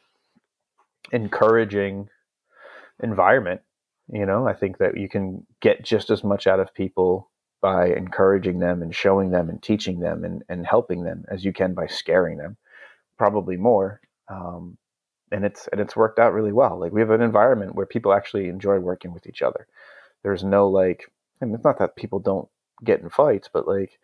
[1.11, 2.09] encouraging
[3.01, 3.61] environment.
[4.12, 7.30] You know, I think that you can get just as much out of people
[7.62, 11.54] by encouraging them and showing them and teaching them and, and helping them as you
[11.54, 12.58] can by scaring them,
[13.18, 14.01] probably more.
[14.28, 14.78] Um,
[15.32, 16.80] and it's and it's worked out really well.
[16.80, 19.68] Like we have an environment where people actually enjoy working with each other.
[20.22, 22.47] There's no like, and it's not that people don't
[22.84, 23.99] get in fights, but like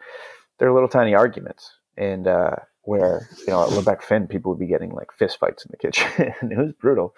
[0.58, 4.52] there are little tiny arguments, and uh, where you know at Le Bec Fin people
[4.52, 6.10] would be getting like fist fights in the kitchen,
[6.52, 7.14] it was brutal.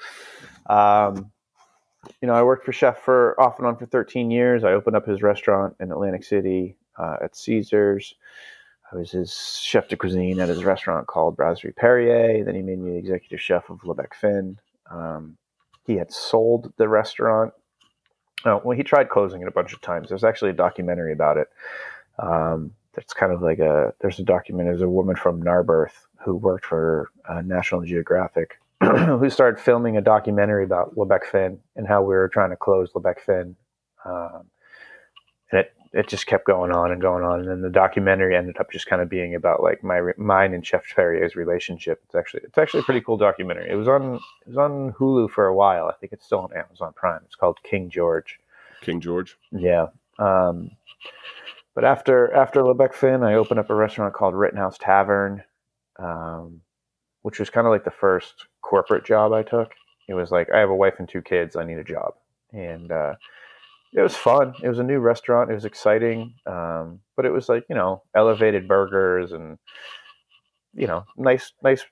[0.68, 1.32] Um,
[2.22, 4.64] you know, I worked for Chef for off and on for 13 years.
[4.64, 8.16] I opened up his restaurant in Atlantic City uh, at Caesars.
[8.92, 12.44] I was his chef de cuisine at his restaurant called Brasserie Perrier.
[12.44, 14.60] Then he made me the executive chef of Le Bec Fin.
[14.90, 15.38] Um,
[15.86, 17.54] he had sold the restaurant.
[18.44, 20.10] Oh, well, he tried closing it a bunch of times.
[20.10, 21.48] There's actually a documentary about it.
[22.20, 24.68] Um, that's kind of like a there's a document.
[24.68, 28.60] There's a woman from Narberth who worked for uh, National Geographic
[29.20, 32.56] who started filming a documentary about Le Bec Fin and how we were trying to
[32.56, 33.56] close Le Bec Fin.
[34.06, 34.46] Um,
[35.52, 37.42] and it, it just kept going on and going on.
[37.42, 40.66] And then the documentary ended up just kind of being about like my mine and
[40.66, 42.02] Chef Perrier's relationship.
[42.06, 43.70] It's actually it's actually a pretty cool documentary.
[43.70, 45.86] It was on it was on Hulu for a while.
[45.86, 47.22] I think it's still on Amazon Prime.
[47.26, 48.40] It's called King George.
[48.82, 49.38] King George.
[49.52, 49.88] Yeah.
[50.18, 50.72] Um,
[51.76, 55.44] but after after Le Bec Fin, I opened up a restaurant called Rittenhouse Tavern.
[56.00, 56.62] Um,
[57.22, 59.74] which was kind of like the first corporate job I took.
[60.08, 61.56] It was like I have a wife and two kids.
[61.56, 62.14] I need a job,
[62.52, 63.16] and uh,
[63.94, 64.54] it was fun.
[64.64, 65.52] It was a new restaurant.
[65.52, 69.58] It was exciting, um, but it was like you know elevated burgers and
[70.74, 71.84] you know nice, nice,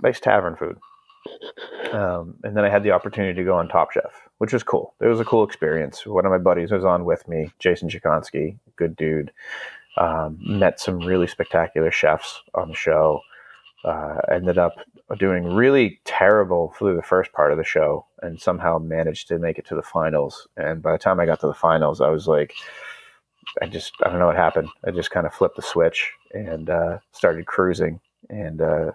[0.00, 0.78] nice tavern food.
[1.92, 4.94] Um, and then I had the opportunity to go on Top Chef, which was cool.
[5.00, 6.06] It was a cool experience.
[6.06, 9.32] One of my buddies was on with me, Jason Cichonski, good dude.
[9.98, 13.22] Um, met some really spectacular chefs on the show
[13.86, 14.72] Uh, ended up
[15.16, 19.58] doing really terrible through the first part of the show and somehow managed to make
[19.60, 20.48] it to the finals.
[20.56, 22.52] And by the time I got to the finals, I was like,
[23.62, 24.68] I just, I don't know what happened.
[24.84, 28.90] I just kind of flipped the switch and uh, started cruising and, uh,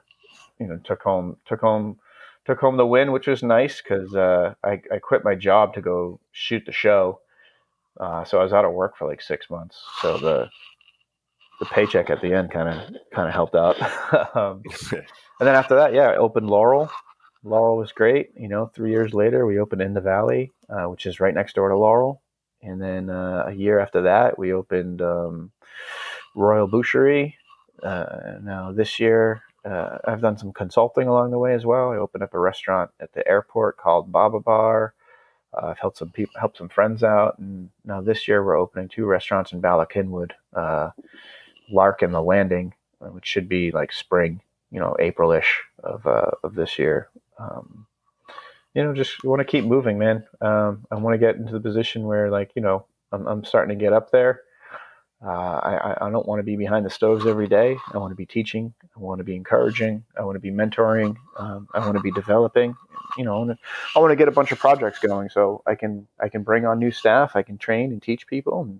[0.59, 1.97] you know, took home, took home,
[2.45, 5.81] took home the win, which was nice because uh, I, I quit my job to
[5.81, 7.21] go shoot the show.
[7.97, 9.81] Uh, so I was out of work for like six months.
[10.01, 10.49] So the,
[11.61, 13.79] the paycheck at the end kind of kind of helped out.
[14.35, 16.89] um, and then after that, yeah, I opened Laurel.
[17.43, 18.31] Laurel was great.
[18.35, 21.53] You know, three years later, we opened in the Valley, uh, which is right next
[21.53, 22.21] door to Laurel.
[22.63, 25.51] And then uh, a year after that, we opened um,
[26.35, 27.35] Royal Boucherie.
[27.83, 31.91] Uh, now this year, uh, I've done some consulting along the way as well.
[31.91, 34.95] I opened up a restaurant at the airport called Baba Bar.
[35.53, 38.87] Uh, I've helped some people, helped some friends out, and now this year we're opening
[38.87, 40.31] two restaurants in Bala Cynwyd.
[41.71, 44.41] Lark and the Landing, uh, which should be like spring,
[44.71, 47.09] you know, April-ish of uh, of this year.
[47.39, 47.87] Um,
[48.73, 50.25] you know, just want to keep moving, man.
[50.39, 53.77] Um, I want to get into the position where, like, you know, I'm, I'm starting
[53.77, 54.41] to get up there.
[55.23, 57.77] Uh, I, I don't want to be behind the stoves every day.
[57.93, 58.73] I want to be teaching.
[58.95, 60.03] I want to be encouraging.
[60.17, 61.15] I want to be mentoring.
[61.37, 62.75] Um, I want to be developing.
[63.17, 63.57] You know, and
[63.95, 66.65] I want to get a bunch of projects going so I can I can bring
[66.65, 67.35] on new staff.
[67.35, 68.79] I can train and teach people and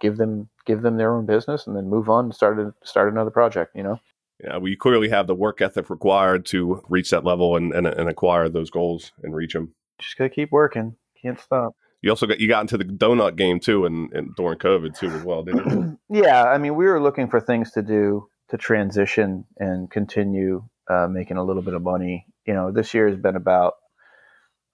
[0.00, 3.12] give them give them their own business and then move on and start a, start
[3.12, 3.72] another project.
[3.74, 4.00] You know.
[4.42, 8.08] Yeah, we clearly have the work ethic required to reach that level and, and, and
[8.08, 9.74] acquire those goals and reach them.
[9.98, 10.96] Just gotta keep working.
[11.20, 11.74] Can't stop.
[12.02, 15.08] You also got you got into the donut game too, and, and during COVID too
[15.08, 15.98] as well, didn't you?
[16.22, 21.08] yeah, I mean, we were looking for things to do to transition and continue uh,
[21.08, 22.26] making a little bit of money.
[22.46, 23.74] You know, this year has been about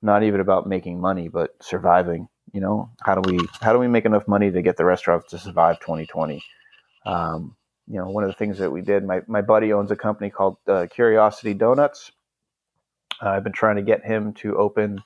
[0.03, 2.29] not even about making money, but surviving.
[2.53, 5.31] You know, how do we how do we make enough money to get the restaurants
[5.31, 6.43] to survive 2020?
[7.07, 9.97] Um, you know, one of the things that we did, my, my buddy owns a
[9.97, 12.13] company called uh, Curiosity Donuts.
[13.21, 15.03] Uh, I've been trying to get him to open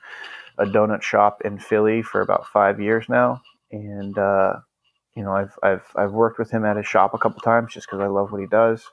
[0.59, 3.43] a donut shop in Philly for about five years now.
[3.73, 4.55] And, uh,
[5.15, 7.87] you know, I've, I've, I've worked with him at his shop a couple times just
[7.87, 8.85] because I love what he does.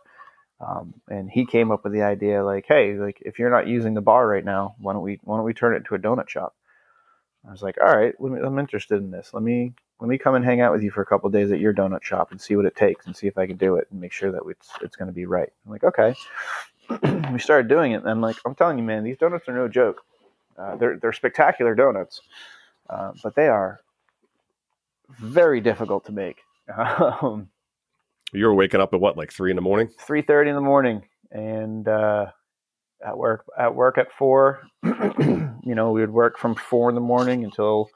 [0.59, 3.93] Um, and he came up with the idea like, hey, like if you're not using
[3.93, 6.29] the bar right now, why don't we why don't we turn it into a donut
[6.29, 6.55] shop?
[7.47, 9.33] I was like, all right, me, I'm interested in this.
[9.33, 11.59] Let me let me come and hang out with you for a couple days at
[11.59, 13.87] your donut shop and see what it takes and see if I can do it
[13.91, 15.49] and make sure that it's it's going to be right.
[15.65, 16.15] I'm like, okay.
[17.31, 19.67] we started doing it, and I'm like, I'm telling you, man, these donuts are no
[19.67, 20.03] joke.
[20.57, 22.21] Uh, they're they're spectacular donuts,
[22.89, 23.81] uh, but they are
[25.09, 26.37] very difficult to make.
[26.77, 27.49] Um,
[28.31, 29.89] you were waking up at what, like three in the morning?
[29.99, 32.27] Three thirty in the morning, and uh,
[33.05, 34.61] at work at work at four.
[34.83, 37.89] you know, we would work from four in the morning until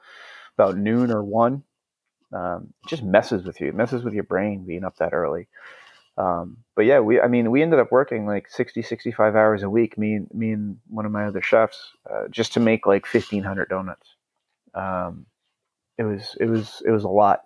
[0.56, 1.62] about noon or one.
[2.32, 3.68] Um, just messes with you.
[3.68, 5.48] It messes with your brain being up that early.
[6.18, 9.70] Um, but yeah, we, I mean, we ended up working like 60, 65 hours a
[9.70, 13.68] week, me, me and one of my other chefs, uh, just to make like 1500
[13.68, 14.16] donuts.
[14.74, 15.26] Um,
[15.96, 17.42] it was, it was, it was a lot.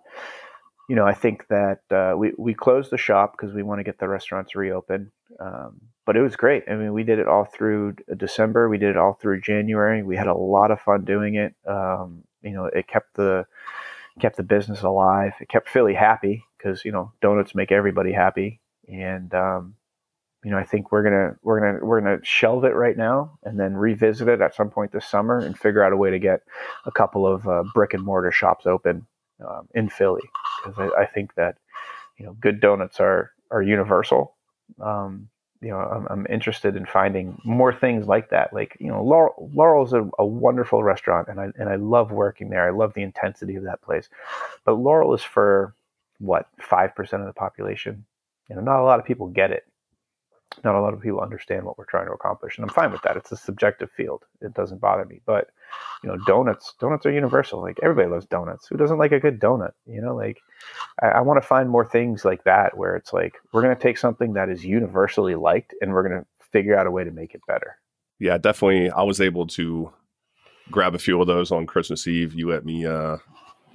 [0.88, 3.84] You know, I think that, uh, we, we closed the shop because we want to
[3.84, 5.10] get the restaurants reopened.
[5.38, 6.64] Um, but it was great.
[6.68, 8.68] I mean, we did it all through December.
[8.68, 10.02] We did it all through January.
[10.02, 11.54] We had a lot of fun doing it.
[11.66, 13.46] Um, you know, it kept the
[14.20, 15.32] kept the business alive.
[15.40, 18.60] It kept Philly happy because you know donuts make everybody happy.
[18.88, 19.74] And um,
[20.44, 23.58] you know, I think we're gonna we're gonna we're gonna shelve it right now and
[23.58, 26.40] then revisit it at some point this summer and figure out a way to get
[26.84, 29.06] a couple of uh, brick and mortar shops open
[29.46, 30.22] um, in Philly
[30.64, 31.56] because I, I, think that
[32.18, 34.34] you know good donuts are are universal.
[34.80, 35.28] Um,
[35.62, 38.52] you know, I'm, I'm, interested in finding more things like that.
[38.52, 42.50] Like, you know, Laurel, Laurel's a, a, wonderful restaurant, and I and I love working
[42.50, 42.66] there.
[42.66, 44.08] I love the intensity of that place.
[44.64, 45.74] But Laurel is for
[46.18, 48.04] what five percent of the population.
[48.50, 49.64] You know, not a lot of people get it
[50.64, 53.02] not a lot of people understand what we're trying to accomplish and i'm fine with
[53.02, 53.16] that.
[53.16, 54.24] It's a subjective field.
[54.40, 55.20] It doesn't bother me.
[55.26, 55.48] But
[56.02, 57.60] you know donuts donuts are universal.
[57.60, 58.66] Like everybody loves donuts.
[58.68, 59.72] Who doesn't like a good donut?
[59.86, 60.38] You know like
[61.02, 63.82] i, I want to find more things like that where it's like we're going to
[63.82, 67.10] take something that is universally liked and we're going to figure out a way to
[67.10, 67.76] make it better.
[68.18, 68.90] Yeah definitely.
[68.90, 69.92] I was able to
[70.70, 72.34] grab a few of those on christmas eve.
[72.34, 73.18] You let me uh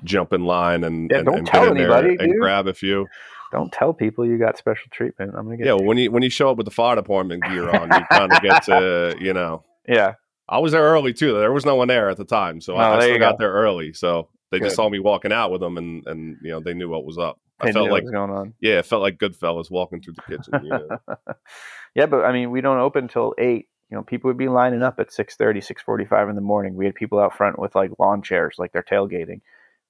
[0.03, 3.07] jump in line and, yeah, and, don't and tell anybody and grab a few
[3.51, 5.33] don't tell people you got special treatment.
[5.35, 5.73] I'm gonna get yeah.
[5.73, 8.31] Well, when you when you show up with the fire department gear on, you kind
[8.31, 9.63] of get to you know.
[9.87, 10.15] Yeah,
[10.49, 11.33] I was there early too.
[11.33, 13.93] There was no one there at the time, so I, I still got there early.
[13.93, 14.65] So they Good.
[14.65, 17.17] just saw me walking out with them, and and you know they knew what was
[17.17, 17.39] up.
[17.61, 18.53] They I felt like going on.
[18.61, 20.53] Yeah, it felt like Goodfellas walking through the kitchen.
[20.63, 20.97] You know?
[21.95, 23.67] yeah, but I mean, we don't open until eight.
[23.89, 26.75] You know, people would be lining up at 6.30, 6.45 in the morning.
[26.75, 29.39] We had people out front with like lawn chairs, like they're tailgating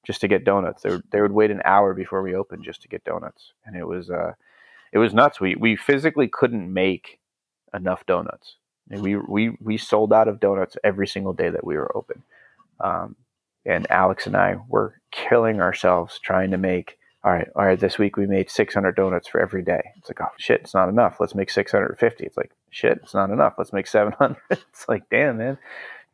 [0.08, 0.82] just to get donuts.
[0.82, 3.76] They would, they would wait an hour before we opened just to get donuts, and
[3.76, 4.32] it was uh,
[4.94, 5.40] it was nuts.
[5.40, 7.20] We we physically couldn't make
[7.74, 8.56] enough donuts.
[8.90, 12.24] And we we we sold out of donuts every single day that we were open.
[12.80, 13.18] Um,
[13.66, 16.98] and Alex and I were killing ourselves trying to make.
[17.26, 17.80] All right, all right.
[17.80, 19.82] This week we made 600 donuts for every day.
[19.98, 21.18] It's like, oh shit, it's not enough.
[21.20, 22.24] Let's make 650.
[22.24, 23.56] It's like, shit, it's not enough.
[23.58, 24.38] Let's make 700.
[24.52, 25.58] it's like, damn, man,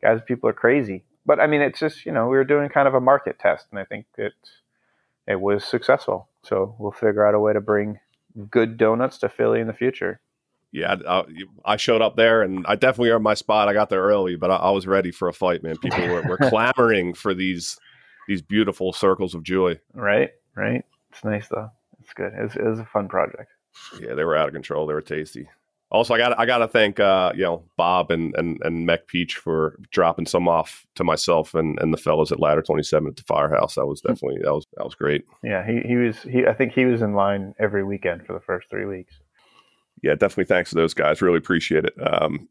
[0.02, 1.04] guys, people are crazy.
[1.26, 3.66] But I mean, it's just you know we were doing kind of a market test,
[3.70, 4.32] and I think it
[5.26, 6.28] it was successful.
[6.42, 7.98] So we'll figure out a way to bring
[8.50, 10.20] good donuts to Philly in the future
[10.74, 11.24] yeah, I,
[11.64, 13.68] I, showed up there and I definitely earned my spot.
[13.68, 15.76] I got there early, but I, I was ready for a fight, man.
[15.76, 17.78] People were, were clamoring for these
[18.26, 19.78] these beautiful circles of joy.
[19.92, 20.84] Right, right.
[21.12, 21.70] It's nice though.
[22.00, 22.32] It's good.
[22.36, 23.52] It was, it was a fun project.
[24.00, 24.84] Yeah, they were out of control.
[24.88, 25.48] They were tasty.
[25.90, 29.06] Also, I got I got to thank uh, you know Bob and and and Mech
[29.06, 33.08] Peach for dropping some off to myself and, and the fellows at Ladder Twenty Seven
[33.08, 33.76] at the Firehouse.
[33.76, 34.12] That was hmm.
[34.12, 35.24] definitely that was that was great.
[35.42, 36.46] Yeah, he he was he.
[36.46, 39.14] I think he was in line every weekend for the first three weeks
[40.04, 41.22] yeah, definitely thanks to those guys.
[41.22, 41.94] Really appreciate it.
[41.98, 42.46] Um,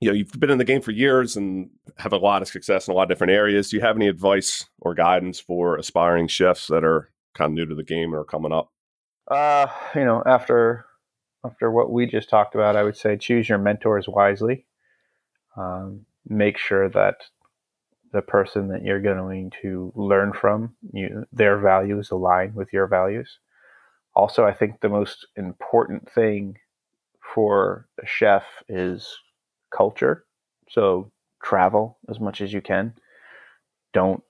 [0.00, 2.88] you know, you've been in the game for years and have a lot of success
[2.88, 3.70] in a lot of different areas.
[3.70, 7.66] Do you have any advice or guidance for aspiring chefs that are kind of new
[7.66, 8.72] to the game or coming up?
[9.30, 10.84] Uh, you know, after
[11.44, 14.66] after what we just talked about, I would say choose your mentors wisely.
[15.56, 17.16] Um, make sure that
[18.12, 23.38] the person that you're going to learn from, you, their values align with your values.
[24.14, 26.58] Also, I think the most important thing
[27.34, 29.18] for a chef is
[29.74, 30.24] culture.
[30.68, 31.10] So
[31.42, 32.94] travel as much as you can.
[33.92, 34.22] Don't,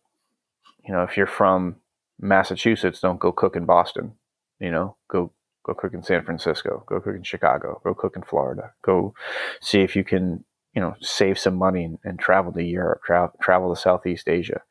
[0.85, 1.77] you know, if you're from
[2.21, 4.13] Massachusetts, don't go cook in Boston.
[4.59, 5.33] You know, go
[5.71, 9.15] go cook in San Francisco, go cook in Chicago, go cook in Florida, go
[9.61, 10.45] see if you can,
[10.75, 14.63] you know, save some money and, and travel to Europe, tra- travel to Southeast Asia,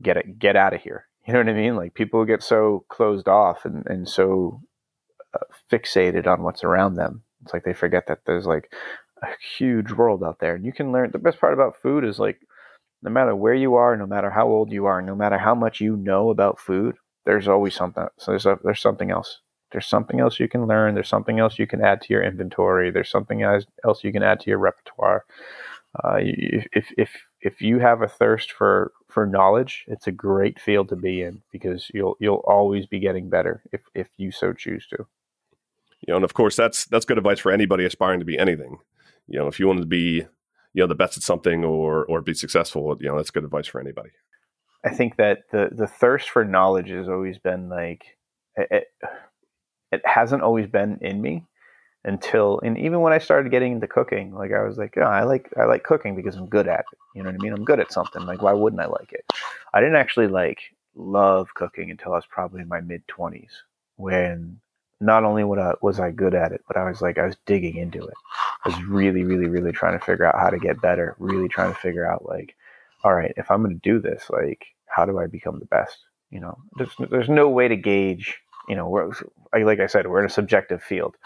[0.00, 1.06] get it, get out of here.
[1.26, 1.76] You know what I mean?
[1.76, 4.62] Like people get so closed off and, and so
[5.34, 8.72] uh, fixated on what's around them it's like they forget that there's like
[9.22, 10.54] a huge world out there.
[10.54, 12.40] And you can learn the best part about food is like
[13.02, 15.80] no matter where you are, no matter how old you are, no matter how much
[15.80, 18.06] you know about food, there's always something.
[18.18, 19.40] So there's a, there's something else.
[19.70, 20.94] There's something else you can learn.
[20.94, 22.90] There's something else you can add to your inventory.
[22.90, 25.24] There's something else you can add to your repertoire.
[26.04, 27.10] Uh, if if
[27.40, 31.42] if you have a thirst for for knowledge, it's a great field to be in
[31.50, 35.06] because you'll you'll always be getting better if if you so choose to.
[36.00, 38.78] You know, and of course that's that's good advice for anybody aspiring to be anything.
[39.26, 40.26] You know, if you want to be,
[40.72, 43.66] you know, the best at something or or be successful, you know, that's good advice
[43.66, 44.10] for anybody.
[44.84, 48.04] I think that the the thirst for knowledge has always been like
[48.56, 48.88] it,
[49.92, 51.44] it hasn't always been in me
[52.04, 55.24] until and even when I started getting into cooking, like I was like, oh, I
[55.24, 56.98] like I like cooking because I'm good at it.
[57.14, 57.52] You know what I mean?
[57.52, 58.24] I'm good at something.
[58.24, 59.24] Like why wouldn't I like it?
[59.74, 60.60] I didn't actually like
[60.94, 63.62] love cooking until I was probably in my mid twenties
[63.96, 64.60] when
[65.00, 67.76] not only I, was I good at it, but I was like I was digging
[67.76, 68.14] into it.
[68.64, 71.14] I was really, really, really trying to figure out how to get better.
[71.18, 72.56] Really trying to figure out like,
[73.04, 75.98] all right, if I'm going to do this, like, how do I become the best?
[76.30, 78.38] You know, there's there's no way to gauge.
[78.68, 79.12] You know,
[79.52, 81.16] like I said, we're in a subjective field.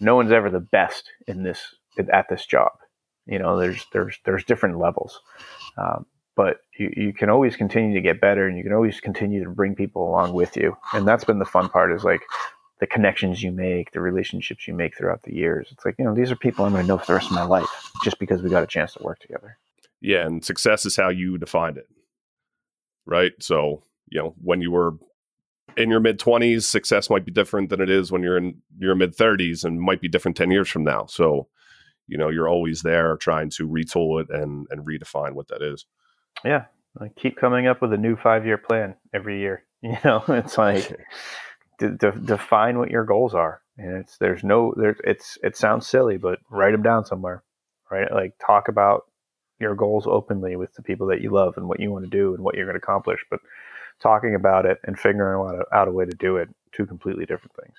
[0.00, 1.74] No one's ever the best in this
[2.12, 2.72] at this job.
[3.26, 5.20] You know, there's there's there's different levels.
[5.76, 9.42] Um, but you, you can always continue to get better and you can always continue
[9.42, 12.20] to bring people along with you and that's been the fun part is like
[12.80, 15.68] the connections you make, the relationships you make throughout the years.
[15.72, 17.32] It's like, you know, these are people I'm going to know for the rest of
[17.32, 17.68] my life
[18.04, 19.58] just because we got a chance to work together.
[20.00, 20.24] Yeah.
[20.26, 21.88] And success is how you defined it.
[23.04, 23.32] Right.
[23.40, 24.94] So, you know, when you were
[25.76, 28.94] in your mid 20s, success might be different than it is when you're in your
[28.94, 31.06] mid 30s and might be different 10 years from now.
[31.06, 31.48] So,
[32.06, 35.86] you know, you're always there trying to retool it and, and redefine what that is.
[36.44, 36.64] Yeah.
[37.00, 39.64] I keep coming up with a new five year plan every year.
[39.80, 40.98] You know, it's like,
[41.78, 43.62] de- de- define what your goals are.
[43.76, 47.44] And it's there's no there it's it sounds silly, but write them down somewhere.
[47.90, 48.12] Right?
[48.12, 49.04] Like talk about
[49.60, 52.34] your goals openly with the people that you love and what you want to do
[52.34, 53.20] and what you're going to accomplish.
[53.30, 53.40] But
[54.00, 57.26] talking about it and figuring out a, out a way to do it, two completely
[57.26, 57.76] different things.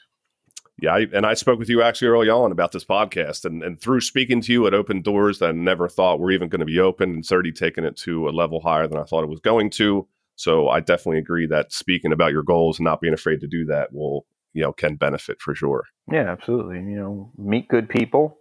[0.81, 3.79] Yeah, I, and I spoke with you actually early on about this podcast, and, and
[3.79, 6.65] through speaking to you, it opened doors that I never thought were even going to
[6.65, 9.41] be open, and certainly taking it to a level higher than I thought it was
[9.41, 10.07] going to.
[10.35, 13.65] So I definitely agree that speaking about your goals and not being afraid to do
[13.65, 15.83] that will, you know, can benefit for sure.
[16.09, 16.77] Yeah, absolutely.
[16.77, 18.37] You know, meet good people.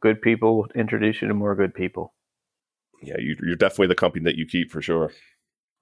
[0.00, 2.14] Good people introduce you to more good people.
[3.02, 5.12] Yeah, you, are definitely the company that you keep for sure.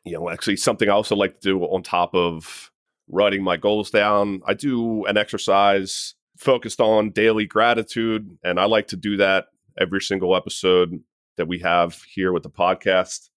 [0.08, 2.70] You know, actually, something I also like to do on top of
[3.08, 8.88] writing my goals down, I do an exercise focused on daily gratitude, and I like
[8.88, 9.46] to do that
[9.78, 11.00] every single episode
[11.36, 13.30] that we have here with the podcast.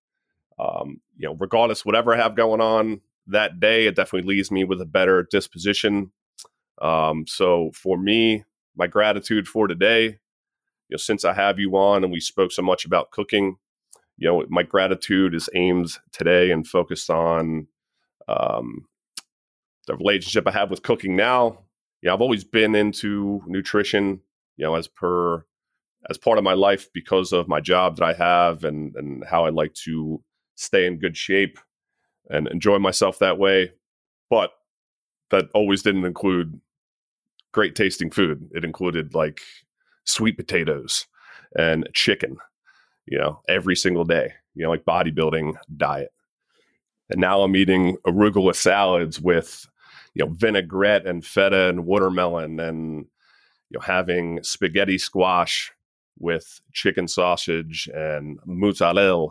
[0.60, 4.64] Um, you know, regardless, whatever I have going on that day, it definitely leaves me
[4.64, 6.12] with a better disposition.
[6.82, 8.44] Um, so for me,
[8.76, 10.20] my gratitude for today
[10.92, 13.56] you know, since I have you on and we spoke so much about cooking,
[14.18, 17.68] you know, my gratitude is aimed today and focused on
[18.28, 18.86] um,
[19.88, 21.60] the relationship I have with cooking now.
[22.02, 24.22] You know, I've always been into nutrition,
[24.58, 25.46] you know, as per
[26.10, 29.46] as part of my life because of my job that I have and and how
[29.46, 30.24] I like to
[30.56, 31.60] stay in good shape
[32.30, 33.74] and enjoy myself that way.
[34.30, 34.52] But
[35.32, 36.60] that always didn't include
[37.52, 38.50] great tasting food.
[38.54, 39.42] It included like
[40.06, 41.08] sweet potatoes
[41.58, 42.38] and chicken,
[43.06, 46.12] you know, every single day, you know, like bodybuilding diet.
[47.10, 49.68] And now I'm eating arugula salads with,
[50.14, 53.06] you know, vinaigrette and feta and watermelon and,
[53.70, 55.72] you know, having spaghetti squash
[56.20, 59.30] with chicken sausage and mozzarella,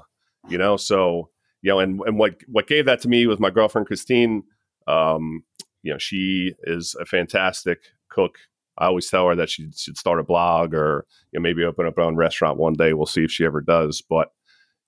[0.49, 1.31] you know, so,
[1.63, 4.43] you know, and, and what, what gave that to me was my girlfriend, Christine,
[4.87, 5.45] um,
[5.83, 8.39] you know, she is a fantastic cook.
[8.81, 11.87] I always tell her that she should start a blog or you know, maybe open
[11.87, 12.95] up her own restaurant one day.
[12.95, 14.03] We'll see if she ever does.
[14.09, 14.29] But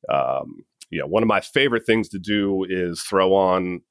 [0.08, 3.82] um, you know, one of my favorite things to do is throw on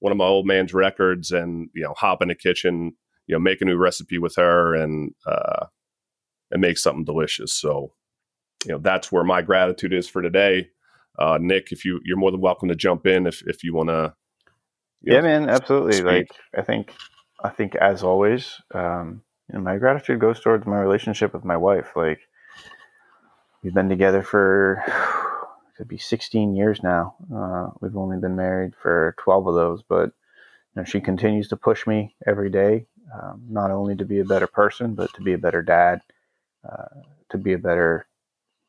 [0.00, 2.92] one of my old man's records and you know hop in the kitchen,
[3.26, 5.66] you know, make a new recipe with her and uh,
[6.50, 7.52] and make something delicious.
[7.52, 7.92] So
[8.64, 10.68] you know that's where my gratitude is for today.
[11.18, 13.90] Uh, Nick, if you you're more than welcome to jump in if if you want
[13.90, 14.14] to.
[15.02, 15.92] Yeah, know, man, absolutely.
[15.94, 16.06] Speak.
[16.06, 16.94] Like I think
[17.42, 19.22] I think as always, um,
[19.52, 21.92] know, my gratitude goes towards my relationship with my wife.
[21.96, 22.20] Like
[23.62, 24.82] we've been together for
[25.76, 27.14] could be 16 years now.
[27.34, 31.56] Uh, we've only been married for 12 of those, but you know, she continues to
[31.56, 35.32] push me every day, um, not only to be a better person, but to be
[35.32, 36.02] a better dad,
[36.70, 38.06] uh, to be a better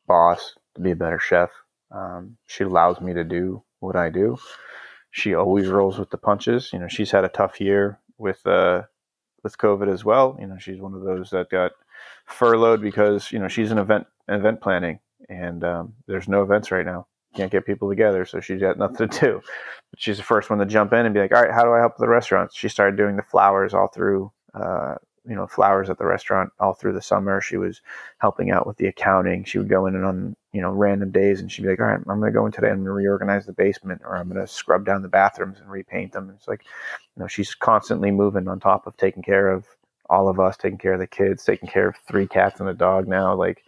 [0.06, 1.50] boss, to be a better chef.
[1.90, 4.38] Um, she allows me to do what I do.
[5.10, 6.72] She always rolls with the punches.
[6.72, 8.84] You know, she's had a tough year with uh,
[9.42, 10.36] with COVID as well.
[10.40, 11.72] You know, she's one of those that got
[12.26, 16.86] furloughed because you know she's an event event planning, and um, there's no events right
[16.86, 17.06] now.
[17.34, 19.40] Can't get people together, so she's got nothing to do.
[19.90, 21.72] But she's the first one to jump in and be like, "All right, how do
[21.72, 24.96] I help the restaurants?" She started doing the flowers all through uh,
[25.26, 27.40] you know flowers at the restaurant all through the summer.
[27.40, 27.80] She was
[28.18, 29.44] helping out with the accounting.
[29.44, 31.86] She would go in and on you know random days, and she'd be like, "All
[31.86, 32.68] right, I'm going to go in today.
[32.68, 35.70] I'm going to reorganize the basement, or I'm going to scrub down the bathrooms and
[35.70, 36.64] repaint them." It's like,
[37.16, 39.66] you know, she's constantly moving on top of taking care of
[40.10, 42.74] all of us, taking care of the kids, taking care of three cats and a
[42.74, 43.34] dog now.
[43.34, 43.64] Like,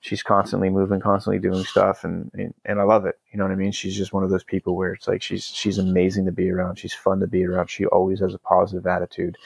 [0.00, 3.18] she's constantly moving, constantly doing stuff, and, and and I love it.
[3.30, 3.72] You know what I mean?
[3.72, 6.78] She's just one of those people where it's like she's she's amazing to be around.
[6.78, 7.68] She's fun to be around.
[7.68, 9.36] She always has a positive attitude,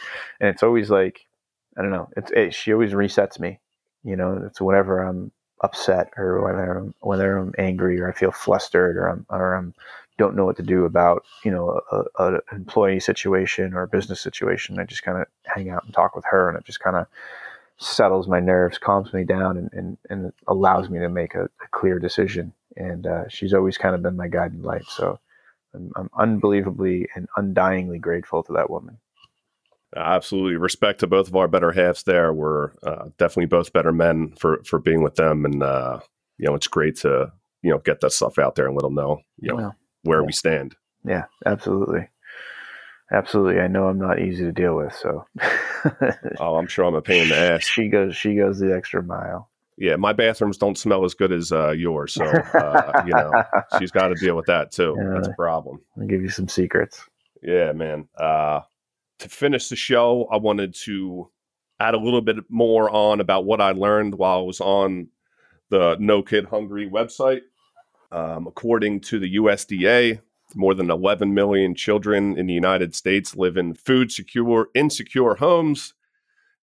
[0.41, 1.27] and it's always like
[1.81, 2.11] I don't know.
[2.15, 3.59] It's it, she always resets me.
[4.05, 8.33] You know, it's whenever I'm upset or whether I'm whether I'm angry or I feel
[8.33, 9.73] flustered or I'm or I'm
[10.19, 14.21] don't know what to do about you know a, a employee situation or a business
[14.21, 14.79] situation.
[14.79, 17.07] I just kind of hang out and talk with her, and it just kind of
[17.79, 21.69] settles my nerves, calms me down, and and, and allows me to make a, a
[21.71, 22.53] clear decision.
[22.77, 24.85] And uh, she's always kind of been my guiding light.
[24.87, 25.19] So
[25.75, 28.99] I'm, I'm unbelievably and undyingly grateful to that woman.
[29.97, 32.05] Absolutely, respect to both of our better halves.
[32.05, 36.01] There, we're uh, definitely both better men for for being with them, and uh,
[36.39, 37.33] you know it's great to
[37.63, 39.73] you know get that stuff out there and let them know you know
[40.05, 40.27] where yeah.
[40.27, 40.77] we stand.
[41.05, 42.09] Yeah, absolutely,
[43.13, 43.61] absolutely.
[43.61, 45.27] I know I'm not easy to deal with, so.
[46.39, 47.65] oh, I'm sure I'm a pain in the ass.
[47.65, 49.51] She goes, she goes the extra mile.
[49.77, 53.33] Yeah, my bathrooms don't smell as good as uh, yours, so uh, you know
[53.79, 54.95] she's got to deal with that too.
[55.15, 55.81] That's a problem.
[55.99, 57.03] I'll give you some secrets.
[57.43, 58.07] Yeah, man.
[58.17, 58.61] Uh,
[59.21, 61.31] to finish the show, I wanted to
[61.79, 65.09] add a little bit more on about what I learned while I was on
[65.71, 67.43] the No Kid Hungry website.
[68.13, 70.21] Um, according to the USDA,
[70.57, 75.95] more than 11 million children in the United States live in food secure, insecure homes,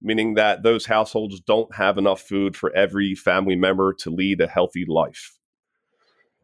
[0.01, 4.47] meaning that those households don't have enough food for every family member to lead a
[4.47, 5.37] healthy life.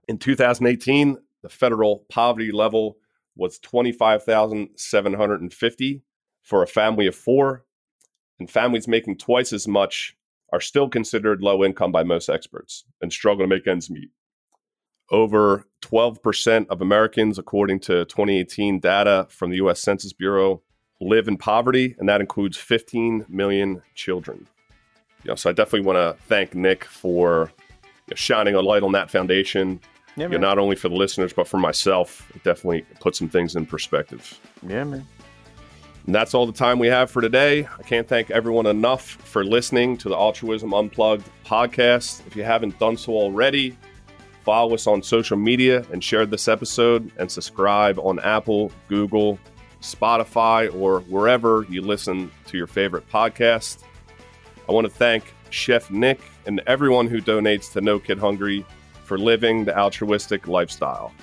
[0.07, 2.97] In 2018, the federal poverty level
[3.35, 6.01] was 25,750
[6.41, 7.65] for a family of four,
[8.39, 10.15] and families making twice as much
[10.51, 14.11] are still considered low income by most experts and struggle to make ends meet.
[15.09, 20.61] Over 12% of Americans, according to 2018 data from the US Census Bureau,
[21.01, 24.47] live in poverty, and that includes 15 million children.
[25.23, 27.51] You know, so I definitely want to thank Nick for
[28.07, 29.79] you know, shining a light on that foundation
[30.15, 32.29] yeah, you know, not only for the listeners, but for myself.
[32.35, 34.39] It definitely put some things in perspective.
[34.67, 35.07] Yeah, man.
[36.05, 37.65] And that's all the time we have for today.
[37.79, 42.25] I can't thank everyone enough for listening to the Altruism Unplugged podcast.
[42.27, 43.77] If you haven't done so already,
[44.43, 49.39] follow us on social media and share this episode and subscribe on Apple, Google,
[49.81, 53.83] Spotify, or wherever you listen to your favorite podcast.
[54.67, 58.65] I want to thank Chef Nick, and everyone who donates to No Kid Hungry
[59.03, 61.13] for living the altruistic lifestyle.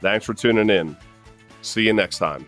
[0.00, 0.96] Thanks for tuning in.
[1.62, 2.46] See you next time.